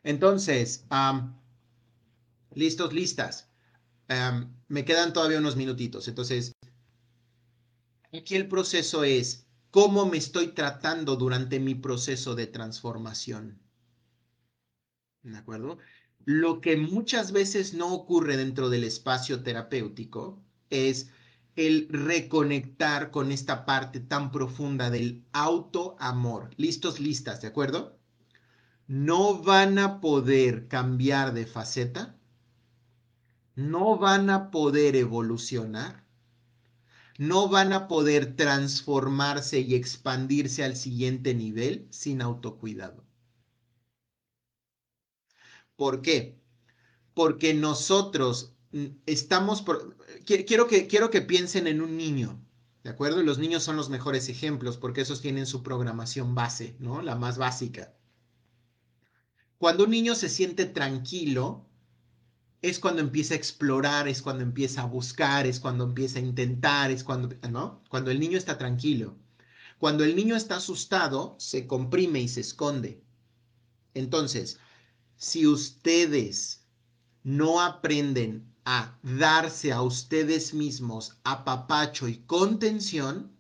[0.04, 0.86] Entonces,
[2.54, 3.48] listos, listas.
[4.68, 6.08] me quedan todavía unos minutitos.
[6.08, 6.52] Entonces,
[8.12, 13.60] aquí el proceso es cómo me estoy tratando durante mi proceso de transformación.
[15.24, 15.78] ¿De acuerdo?
[16.26, 21.10] Lo que muchas veces no ocurre dentro del espacio terapéutico es
[21.56, 26.52] el reconectar con esta parte tan profunda del autoamor.
[26.58, 28.00] Listos, listas, ¿de acuerdo?
[28.92, 32.18] no van a poder cambiar de faceta,
[33.56, 36.04] no van a poder evolucionar,
[37.22, 43.06] no van a poder transformarse y expandirse al siguiente nivel sin autocuidado.
[45.76, 46.42] ¿Por qué?
[47.14, 49.64] Porque nosotros mm, estamos,
[50.26, 52.44] quiero, que, quiero que piensen en un niño,
[52.84, 53.22] ¿de acuerdo?
[53.22, 57.04] Los niños son los mejores ejemplos porque esos tienen su programación base, ¿no?
[57.04, 57.94] La más básica.
[59.60, 61.70] Cuando un niño se siente tranquilo,
[62.62, 66.92] es cuando empieza a explorar, es cuando empieza a buscar, es cuando empieza a intentar,
[66.92, 67.84] es cuando, ¿no?
[67.90, 69.16] Cuando el niño está tranquilo.
[69.80, 73.02] Cuando el niño está asustado, se comprime y se esconde.
[73.96, 74.60] Entonces,
[75.18, 76.66] si ustedes
[77.24, 83.32] no aprenden a darse a ustedes mismos apapacho y contención,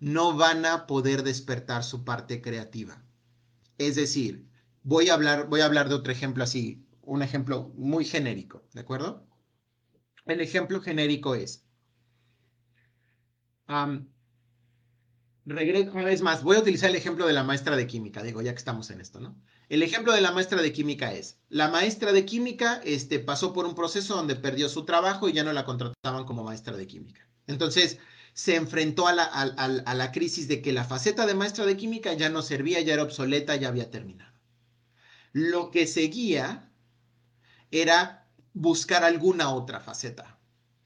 [0.00, 3.02] no van a poder despertar su parte creativa.
[3.78, 4.46] Es decir,
[4.84, 8.80] Voy a hablar, voy a hablar de otro ejemplo así, un ejemplo muy genérico, ¿de
[8.80, 9.26] acuerdo?
[10.26, 11.64] El ejemplo genérico es,
[13.68, 14.06] um,
[15.44, 18.52] una vez más, voy a utilizar el ejemplo de la maestra de química, digo, ya
[18.52, 19.36] que estamos en esto, ¿no?
[19.68, 23.66] El ejemplo de la maestra de química es, la maestra de química este, pasó por
[23.66, 27.26] un proceso donde perdió su trabajo y ya no la contrataban como maestra de química.
[27.46, 27.98] Entonces,
[28.34, 32.12] se enfrentó a la, a la crisis de que la faceta de maestra de química
[32.12, 34.32] ya no servía, ya era obsoleta, ya había terminado.
[35.32, 36.71] Lo que seguía
[37.72, 40.38] era buscar alguna otra faceta.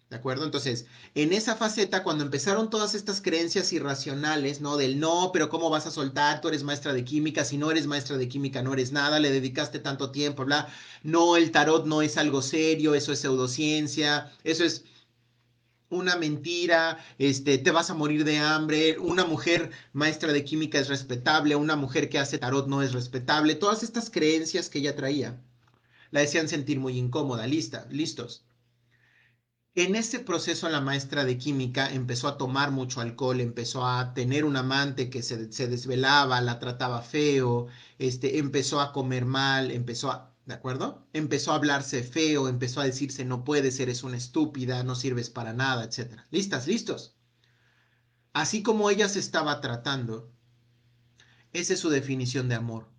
[0.08, 0.44] ¿De acuerdo?
[0.44, 4.76] Entonces, en esa faceta, cuando empezaron todas estas creencias irracionales, ¿no?
[4.76, 6.40] Del no, pero ¿cómo vas a soltar?
[6.40, 9.32] Tú eres maestra de química, si no eres maestra de química no eres nada, le
[9.32, 10.68] dedicaste tanto tiempo, bla.
[11.02, 14.84] No, el tarot no es algo serio, eso es pseudociencia, eso es
[15.88, 20.88] una mentira, este, te vas a morir de hambre, una mujer maestra de química es
[20.88, 25.40] respetable, una mujer que hace tarot no es respetable, todas estas creencias que ella traía
[26.16, 28.46] la decían sentir muy incómoda, lista, listos.
[29.74, 34.46] En ese proceso la maestra de química empezó a tomar mucho alcohol, empezó a tener
[34.46, 37.66] un amante que se, se desvelaba, la trataba feo,
[37.98, 41.06] este, empezó a comer mal, empezó a ¿De acuerdo?
[41.12, 45.52] Empezó a hablarse feo, empezó a decirse no puedes, eres una estúpida, no sirves para
[45.52, 46.20] nada, etc.
[46.30, 46.66] ¿Listas?
[46.66, 47.18] ¿Listos?
[48.32, 50.32] Así como ella se estaba tratando,
[51.52, 52.95] esa es su definición de amor.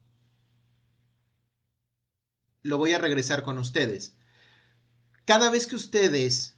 [2.68, 4.14] Lo voy a regresar con ustedes.
[5.26, 6.58] cada vez que ustedes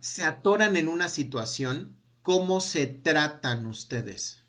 [0.00, 4.44] se atoran en una situación, ¿cómo se tratan ustedes?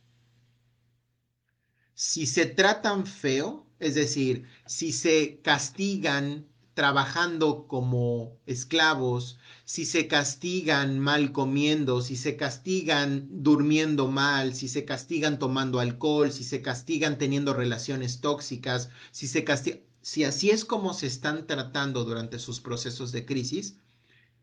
[1.95, 6.47] Si se tratan feo, es decir, si se castigan
[6.77, 14.85] trabajando como esclavos, si se castigan mal comiendo, si se castigan durmiendo mal, si se
[14.85, 20.65] castigan tomando alcohol, si se castigan teniendo relaciones tóxicas, si se castigan, si así es
[20.65, 23.77] como se están tratando durante sus procesos de crisis,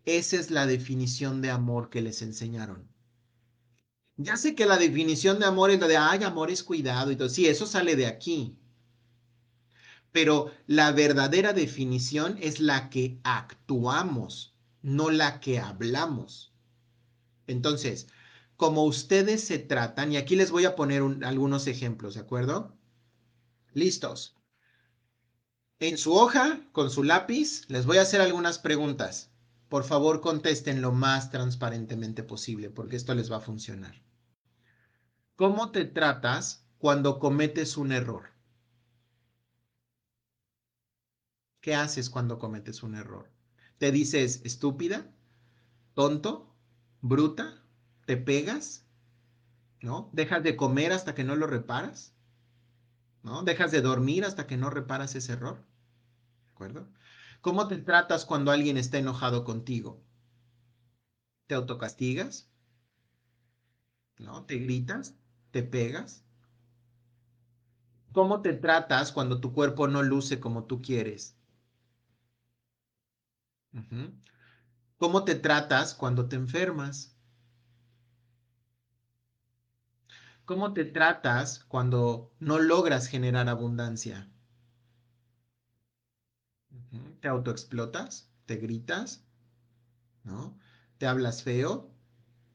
[0.05, 2.89] esa es la definición de amor que les enseñaron.
[4.17, 7.17] Ya sé que la definición de amor es la de, ay, amor es cuidado y
[7.17, 7.29] todo.
[7.29, 8.59] Sí, eso sale de aquí.
[10.15, 16.55] Pero la verdadera definición es la que actuamos, no la que hablamos.
[17.49, 18.07] Entonces,
[18.55, 22.77] como ustedes se tratan, y aquí les voy a poner algunos ejemplos, ¿de acuerdo?
[23.73, 24.37] Listos.
[25.81, 29.33] En su hoja, con su lápiz, les voy a hacer algunas preguntas.
[29.69, 34.01] Por favor, contesten lo más transparentemente posible, porque esto les va a funcionar.
[35.35, 38.34] ¿Cómo te tratas cuando cometes un error?
[41.65, 43.31] ¿Qué haces cuando cometes un error?
[43.79, 45.11] ¿Te dices estúpida?
[45.95, 46.55] ¿Tonto?
[47.01, 47.63] ¿Bruta?
[48.05, 48.85] ¿Te pegas?
[49.81, 50.11] ¿No?
[50.13, 52.13] ¿Dejas de comer hasta que no lo reparas?
[53.23, 53.45] ¿No?
[53.45, 55.65] ¿Dejas de dormir hasta que no reparas ese error?
[56.45, 56.87] ¿De acuerdo?
[57.41, 60.03] ¿Cómo te tratas cuando alguien está enojado contigo?
[61.47, 62.47] ¿Te autocastigas?
[64.19, 64.45] ¿No?
[64.45, 65.15] ¿Te gritas?
[65.51, 66.27] ¿Te pegas?
[68.13, 71.39] ¿Cómo te tratas cuando tu cuerpo no luce como tú quieres?
[74.99, 77.15] ¿Cómo te tratas cuando te enfermas?
[80.47, 84.31] ¿Cómo te tratas cuando no logras generar abundancia?
[87.21, 88.31] ¿Te autoexplotas?
[88.47, 89.25] ¿Te gritas?
[90.25, 90.59] ¿No?
[90.99, 91.91] ¿Te hablas feo?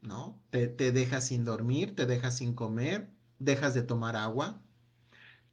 [0.02, 0.42] ¿No?
[0.50, 1.96] ¿Te, ¿Te dejas sin dormir?
[1.96, 3.10] ¿Te dejas sin comer?
[3.40, 4.62] ¿Dejas de tomar agua?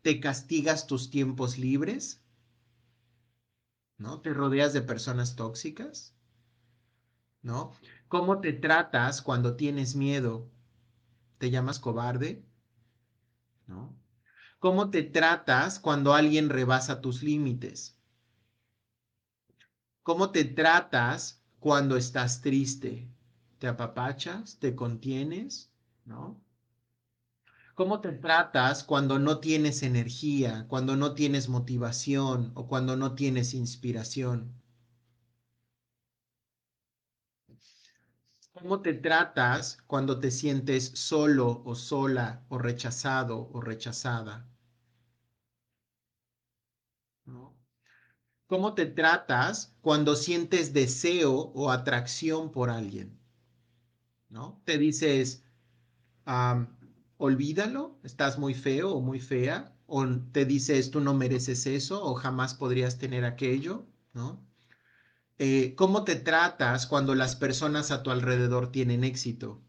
[0.03, 2.23] ¿Te castigas tus tiempos libres?
[3.99, 4.21] ¿No?
[4.21, 6.15] ¿Te rodeas de personas tóxicas?
[7.43, 7.73] ¿No?
[8.09, 10.51] ¿Cómo te tratas cuando tienes miedo?
[11.39, 12.45] ¿Te llamas cobarde?
[13.67, 13.97] ¿No?
[14.59, 17.99] ¿Cómo te tratas cuando alguien rebasa tus límites?
[20.03, 23.09] ¿Cómo te tratas cuando estás triste?
[23.59, 24.59] ¿Te apapachas?
[24.59, 25.71] ¿Te contienes?
[26.05, 26.41] ¿No?
[27.77, 33.55] ¿Cómo te tratas cuando no tienes energía, cuando no tienes motivación o cuando no tienes
[33.55, 34.65] inspiración?
[38.53, 44.51] ¿Cómo te tratas cuando te sientes solo o sola o rechazado o rechazada?
[48.49, 53.21] ¿Cómo te tratas cuando sientes deseo o atracción por alguien?
[54.29, 54.63] ¿No?
[54.65, 55.45] Te dices,
[57.19, 62.15] olvídalo, estás muy feo o muy fea, o te dices, tú no mereces eso o
[62.15, 64.41] jamás podrías tener aquello, ¿no?
[65.39, 69.63] Eh, ¿Cómo te tratas cuando las personas a tu alrededor tienen éxito?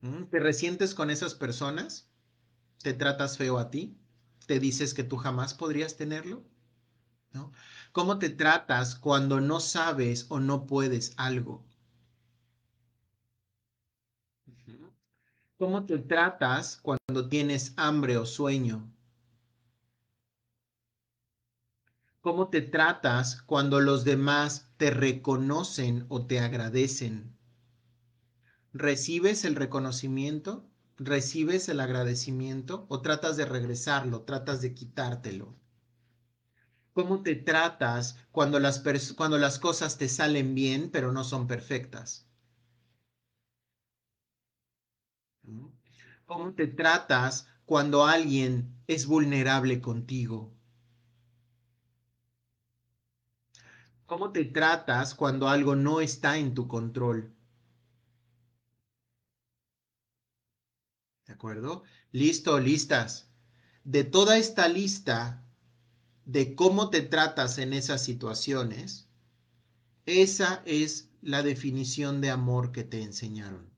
[0.00, 0.24] ¿Mm?
[0.24, 2.10] ¿Te resientes con esas personas?
[2.82, 3.98] ¿Te tratas feo a ti?
[4.46, 6.44] te dices que tú jamás podrías tenerlo?
[7.32, 7.52] ¿No?
[7.92, 11.64] ¿Cómo te tratas cuando no sabes o no puedes algo?
[15.62, 18.92] ¿Cómo te tratas cuando tienes hambre o sueño?
[22.20, 27.38] ¿Cómo te tratas cuando los demás te reconocen o te agradecen?
[28.72, 30.68] ¿Recibes el reconocimiento?
[30.96, 35.54] recibes el agradecimiento o tratas de regresarlo, tratas de quitártelo?
[36.92, 38.82] ¿Cómo te tratas cuando las,
[39.14, 42.26] cuando las cosas te salen bien pero no son perfectas?
[46.26, 50.52] ¿Cómo te tratas cuando alguien es vulnerable contigo?
[54.06, 57.34] ¿Cómo te tratas cuando algo no está en tu control?
[61.26, 61.82] ¿De acuerdo?
[62.10, 63.30] Listo, listas.
[63.84, 65.42] De toda esta lista
[66.24, 69.08] de cómo te tratas en esas situaciones,
[70.06, 73.71] esa es la definición de amor que te enseñaron.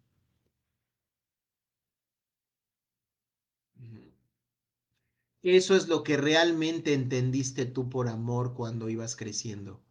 [5.44, 9.84] Eso es lo que realmente entendiste tú por amor cuando ibas creciendo.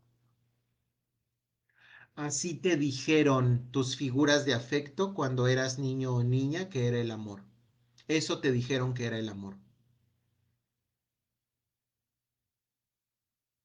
[2.16, 7.12] Así te dijeron tus figuras de afecto cuando eras niño o niña que era el
[7.12, 7.44] amor.
[8.08, 9.58] Eso te dijeron que era el amor.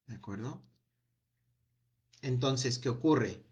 [0.07, 0.63] ¿De acuerdo?
[2.21, 3.47] Entonces, ¿qué ocurre?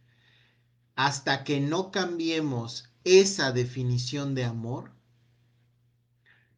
[0.95, 4.96] Hasta que no cambiemos esa definición de amor,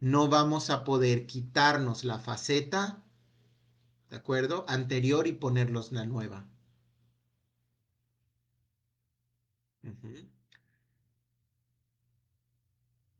[0.00, 3.02] no vamos a poder quitarnos la faceta,
[4.10, 4.64] ¿de acuerdo?
[4.68, 6.46] Anterior y ponerlos la nueva.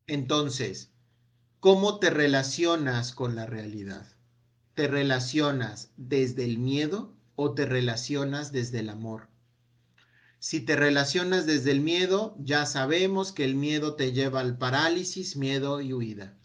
[0.07, 0.93] Entonces,
[1.61, 4.07] ¿cómo te relacionas con la realidad?
[4.75, 9.29] ¿Te relacionas desde el miedo o te relacionas desde el amor?
[10.39, 15.37] Si te relacionas desde el miedo, ya sabemos que el miedo te lleva al parálisis,
[15.37, 16.38] miedo y huida.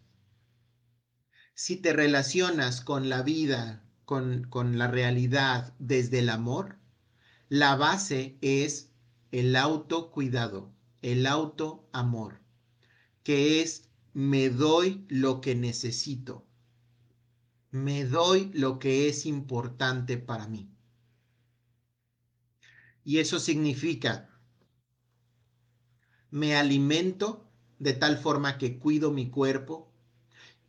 [1.66, 6.78] Si te relacionas con la vida, con, con la realidad desde el amor,
[7.47, 8.91] la base es
[9.32, 12.41] el autocuidado, el autoamor,
[13.24, 16.45] que es me doy lo que necesito,
[17.72, 20.70] me doy lo que es importante para mí.
[23.05, 24.30] Y eso significa,
[26.30, 27.49] me alimento
[27.80, 29.93] de tal forma que cuido mi cuerpo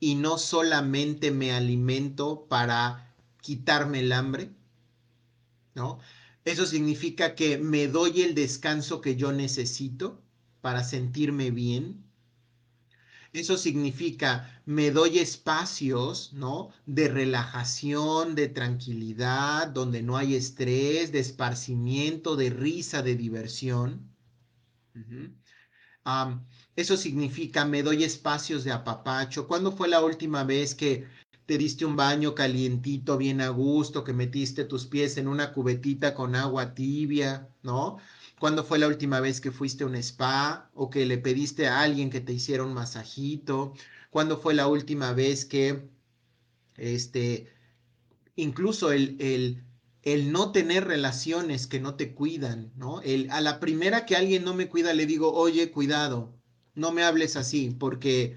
[0.05, 4.51] y no solamente me alimento para quitarme el hambre,
[5.75, 5.99] ¿no?
[6.45, 10.23] Eso significa que me doy el descanso que yo necesito
[10.61, 12.05] para sentirme bien.
[13.33, 16.71] Eso significa me doy espacios, ¿no?
[16.85, 24.15] De relajación, de tranquilidad, donde no hay estrés, de esparcimiento, de risa, de diversión.
[26.77, 29.47] Eso significa me doy espacios de apapacho.
[29.47, 31.07] ¿Cuándo fue la última vez que
[31.47, 36.15] te diste un baño calientito, bien a gusto, que metiste tus pies en una cubetita
[36.15, 37.99] con agua tibia, ¿no?
[38.39, 41.83] ¿Cuándo fue la última vez que fuiste a un spa o que le pediste a
[41.83, 43.75] alguien que te hiciera un masajito?
[44.11, 45.89] ¿Cuándo fue la última vez que,
[46.77, 47.53] este,
[48.37, 49.65] incluso el, el,
[50.03, 53.01] el no tener relaciones que no te cuidan, ¿no?
[53.03, 56.35] El, a la primera que alguien no me cuida le digo, oye, cuidado,
[56.75, 58.37] no me hables así, porque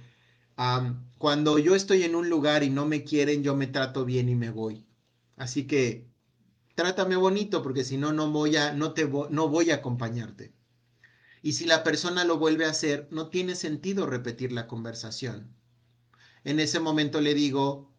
[1.17, 4.35] cuando yo estoy en un lugar y no me quieren, yo me trato bien y
[4.35, 4.85] me voy.
[5.35, 6.07] Así que
[6.75, 10.53] trátame bonito porque si no no voy a no te no voy a acompañarte.
[11.41, 15.55] Y si la persona lo vuelve a hacer, no tiene sentido repetir la conversación.
[16.43, 17.91] En ese momento le digo,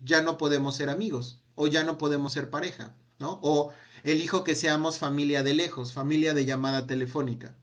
[0.00, 3.38] ya no podemos ser amigos o ya no podemos ser pareja, ¿no?
[3.42, 7.56] O elijo que seamos familia de lejos, familia de llamada telefónica.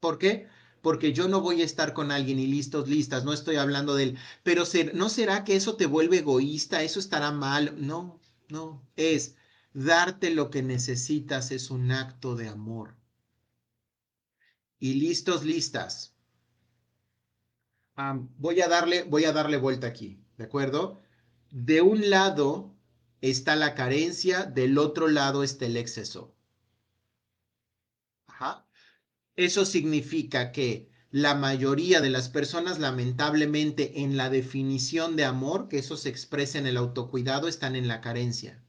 [0.00, 0.48] ¿Por qué?
[0.82, 4.02] Porque yo no voy a estar con alguien y listos, listas, no estoy hablando de
[4.04, 4.64] él, pero
[4.94, 6.82] ¿no será que eso te vuelve egoísta?
[6.82, 7.74] ¿Eso estará mal?
[7.78, 9.36] No, no, es
[9.72, 12.96] darte lo que necesitas, es un acto de amor.
[14.78, 16.16] Y listos, listas.
[18.38, 21.00] voy, a darle, voy a darle vuelta aquí, ¿de acuerdo?
[21.50, 22.74] De un lado
[23.20, 26.34] está la carencia, del otro lado está el exceso.
[29.36, 35.78] Eso significa que la mayoría de las personas, lamentablemente, en la definición de amor, que
[35.78, 38.62] eso se expresa en el autocuidado, están en la carencia.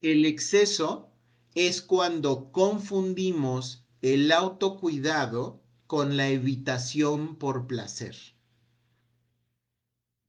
[0.00, 1.10] El exceso
[1.54, 8.16] es cuando confundimos el autocuidado con la evitación por placer.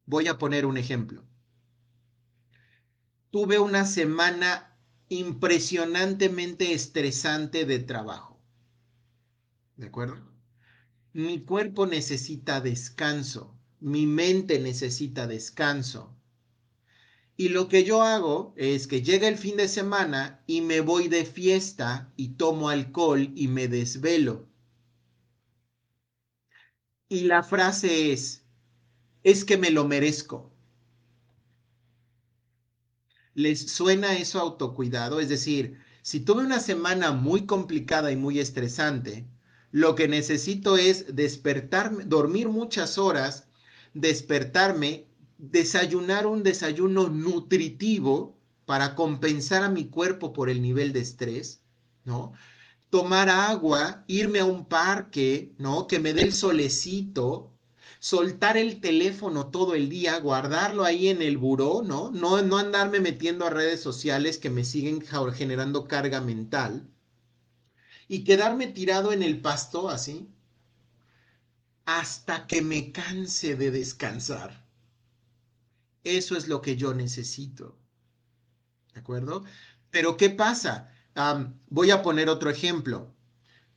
[0.06, 1.26] Voy a poner un ejemplo.
[3.32, 4.78] Tuve una semana
[5.10, 8.35] impresionantemente estresante de trabajo
[9.78, 10.18] ¿De acuerdo?
[11.14, 16.14] Mi cuerpo necesita descanso, mi mente necesita descanso.
[17.38, 21.10] Y lo que yo hago es que llega el fin de semana y me voy
[21.10, 24.48] de fiesta y tomo alcohol y me desvelo.
[27.10, 28.46] Y la frase es,
[29.24, 30.52] es que me lo merezco.
[33.34, 35.20] ¿Les suena eso autocuidado?
[35.20, 39.28] Es decir, si tuve una semana muy complicada y muy estresante,
[39.72, 43.48] lo que necesito es despertarme, dormir muchas horas,
[43.94, 45.08] despertarme,
[45.38, 51.62] desayunar un desayuno nutritivo para compensar a mi cuerpo por el nivel de estrés,
[52.04, 52.34] ¿no?
[52.90, 55.88] Tomar agua, irme a un parque, ¿no?
[55.88, 57.54] Que me dé el solecito,
[58.00, 62.12] soltar el teléfono todo el día, guardarlo ahí en el buró, ¿no?
[62.12, 65.02] No, no andarme metiendo a redes sociales que me siguen
[65.34, 66.90] generando carga mental
[68.08, 70.30] y quedarme tirado en el pasto así
[71.86, 74.66] hasta que me canse de descansar.
[76.04, 77.78] Eso es lo que yo necesito.
[78.94, 79.44] ¿De acuerdo?
[79.90, 80.92] Pero ¿qué pasa?
[81.70, 83.16] voy a poner otro ejemplo.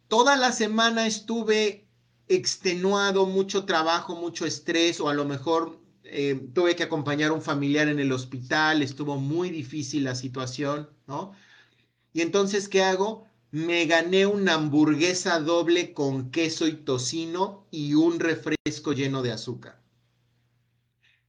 [0.09, 1.87] Toda la semana estuve
[2.27, 7.43] extenuado, mucho trabajo, mucho estrés o a lo mejor eh, tuve que acompañar a un
[7.43, 11.33] familiar en el hospital, estuvo muy difícil la situación, ¿no?
[12.13, 13.28] Y entonces, ¿qué hago?
[13.51, 19.81] Me gané una hamburguesa doble con queso y tocino y un refresco lleno de azúcar.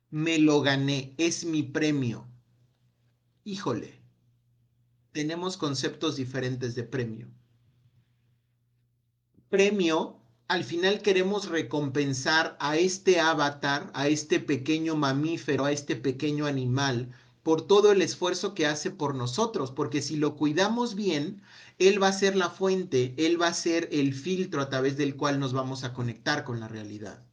[0.10, 2.28] Me lo gané, es mi premio.
[3.46, 4.02] Híjole,
[5.14, 7.28] tenemos conceptos diferentes de premio.
[9.50, 16.48] Premio al final queremos recompensar a este avatar, a este pequeño mamífero, a este pequeño
[16.48, 17.14] animal,
[17.44, 21.42] por todo el esfuerzo que hace por nosotros, porque si lo cuidamos bien,
[21.80, 25.16] él va a ser la fuente, él va a ser el filtro a través del
[25.16, 27.26] cual nos vamos a conectar con la realidad.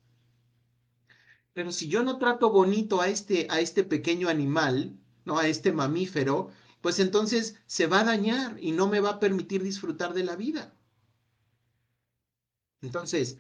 [1.53, 5.39] Pero si yo no trato bonito a este, a este pequeño animal, ¿no?
[5.39, 9.63] A este mamífero, pues entonces se va a dañar y no me va a permitir
[9.63, 10.75] disfrutar de la vida.
[12.83, 13.39] Entonces,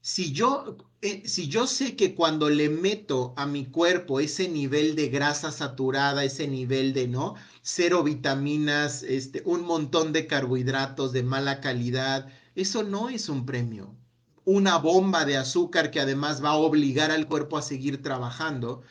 [0.00, 4.96] si, yo, eh, si yo sé que cuando le meto a mi cuerpo ese nivel
[4.96, 7.34] de grasa saturada, ese nivel de, ¿no?
[7.62, 13.94] Cero vitaminas, este, un montón de carbohidratos de mala calidad, eso no es un premio.
[14.44, 18.82] Una bomba de azúcar que además va a obligar al cuerpo a seguir trabajando,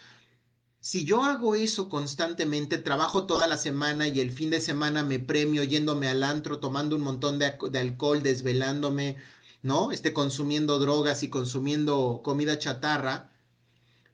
[0.82, 5.20] si yo hago eso constantemente, trabajo toda la semana y el fin de semana me
[5.20, 9.18] premio yéndome al antro, tomando un montón de, alcohol, desvelándome,
[9.62, 9.92] ¿no?
[9.92, 13.32] Esté consumiendo drogas y consumiendo comida chatarra,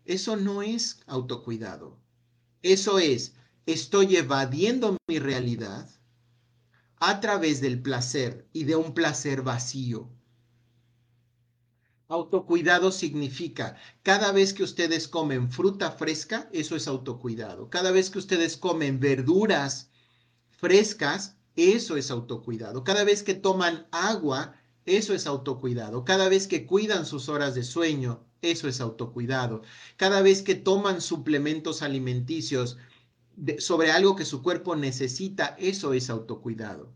[0.05, 1.97] eso no es autocuidado.
[2.61, 3.33] Eso es,
[3.65, 5.89] estoy evadiendo mi realidad
[6.97, 10.09] a través del placer y de un placer vacío.
[12.07, 17.69] Autocuidado significa, cada vez que ustedes comen fruta fresca, eso es autocuidado.
[17.71, 19.89] Cada vez que ustedes comen verduras
[20.51, 22.83] frescas, eso es autocuidado.
[22.83, 24.55] Cada vez que toman agua,
[24.86, 26.05] eso es autocuidado.
[26.05, 29.61] Cada vez que cuidan sus horas de sueño, eso es autocuidado.
[29.97, 32.77] Cada vez que toman suplementos alimenticios
[33.57, 36.93] sobre algo que su cuerpo necesita, eso es autocuidado.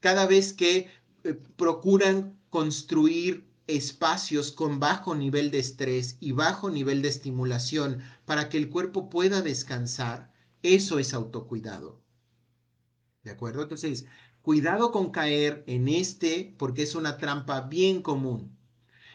[0.00, 0.90] Cada vez que
[1.24, 8.48] eh, procuran construir espacios con bajo nivel de estrés y bajo nivel de estimulación para
[8.50, 10.30] que el cuerpo pueda descansar,
[10.62, 12.00] eso es autocuidado.
[13.22, 13.62] ¿De acuerdo?
[13.62, 14.04] Entonces,
[14.44, 18.54] cuidado con caer en este porque es una trampa bien común.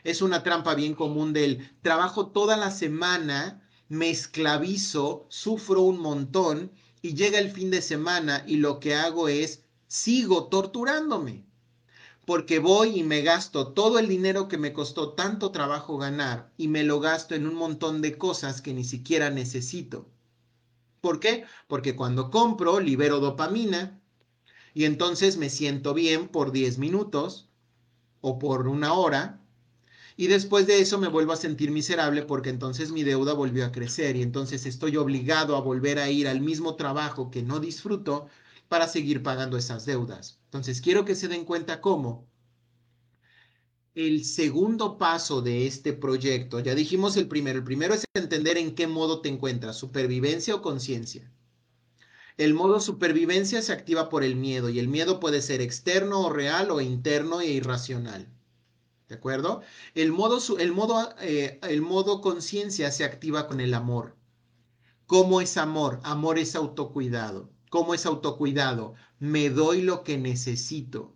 [0.04, 6.72] Es una trampa bien común del trabajo toda la semana, me esclavizo, sufro un montón
[7.04, 11.46] y llega el fin de semana y lo que hago es sigo torturándome
[12.26, 16.68] porque voy y me gasto todo el dinero que me costó tanto trabajo ganar y
[16.68, 20.08] me lo gasto en un montón de cosas que ni siquiera necesito.
[21.02, 21.46] ¿Por qué?
[21.68, 23.99] Porque cuando compro libero dopamina
[24.74, 27.50] y entonces me siento bien por 10 minutos
[28.22, 29.42] o por una hora
[30.20, 33.72] y después de eso me vuelvo a sentir miserable porque entonces mi deuda volvió a
[33.72, 38.28] crecer y entonces estoy obligado a volver a ir al mismo trabajo que no disfruto
[38.68, 40.40] para seguir pagando esas deudas.
[40.46, 42.28] Entonces, quiero que se den cuenta cómo
[43.96, 48.76] el segundo paso de este proyecto, ya dijimos el primero, el primero es entender en
[48.76, 51.32] qué modo te encuentras, supervivencia o conciencia.
[52.40, 56.30] El modo supervivencia se activa por el miedo y el miedo puede ser externo o
[56.30, 58.30] real o interno e irracional.
[59.10, 59.62] ¿De acuerdo?
[59.94, 64.16] El modo, el modo, eh, modo conciencia se activa con el amor.
[65.06, 66.00] ¿Cómo es amor?
[66.04, 67.50] Amor es autocuidado.
[67.70, 68.94] ¿Cómo es autocuidado?
[69.20, 71.14] Me doy lo que necesito.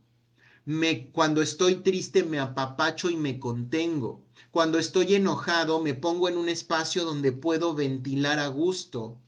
[0.65, 4.26] Me, cuando estoy triste me apapacho y me contengo.
[4.51, 9.22] Cuando estoy enojado me pongo en un espacio donde puedo ventilar a gusto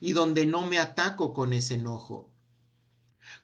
[0.00, 2.30] y donde no me ataco con ese enojo.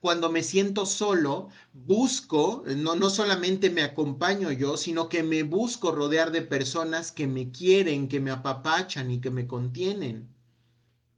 [0.00, 5.92] Cuando me siento solo, busco, no, no solamente me acompaño yo, sino que me busco
[5.92, 10.34] rodear de personas que me quieren, que me apapachan y que me contienen.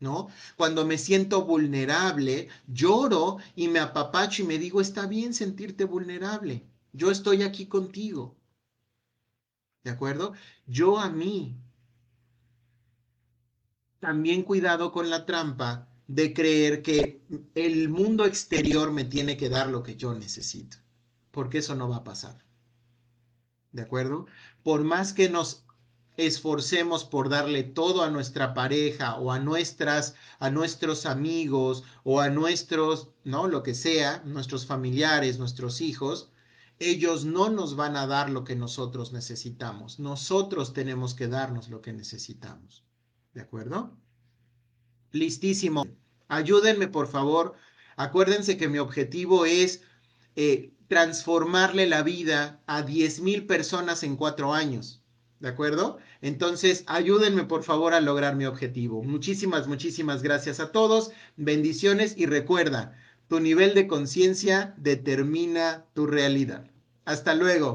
[0.00, 0.28] ¿no?
[0.56, 6.64] Cuando me siento vulnerable, lloro y me apapacho y me digo, está bien sentirte vulnerable,
[6.92, 8.36] yo estoy aquí contigo.
[9.84, 10.34] ¿De acuerdo?
[10.66, 11.56] Yo a mí.
[14.00, 17.22] También cuidado con la trampa de creer que
[17.54, 20.78] el mundo exterior me tiene que dar lo que yo necesito,
[21.30, 22.44] porque eso no va a pasar.
[23.72, 24.26] ¿De acuerdo?
[24.62, 25.64] Por más que nos
[26.16, 32.28] esforcemos por darle todo a nuestra pareja o a nuestras a nuestros amigos o a
[32.28, 33.46] nuestros, ¿no?
[33.46, 36.30] lo que sea, nuestros familiares, nuestros hijos,
[36.80, 39.98] ellos no nos van a dar lo que nosotros necesitamos.
[39.98, 42.84] Nosotros tenemos que darnos lo que necesitamos.
[43.34, 43.96] ¿De acuerdo?
[45.12, 45.86] Listísimo.
[46.28, 47.54] Ayúdenme, por favor.
[47.96, 49.82] Acuérdense que mi objetivo es
[50.36, 55.02] eh, transformarle la vida a 10 mil personas en cuatro años.
[55.40, 55.98] ¿De acuerdo?
[56.20, 59.04] Entonces, ayúdenme por favor a lograr mi objetivo.
[59.04, 61.12] Muchísimas, muchísimas gracias a todos.
[61.36, 62.96] Bendiciones y recuerda,
[63.28, 66.68] tu nivel de conciencia determina tu realidad.
[67.04, 67.66] Hasta luego.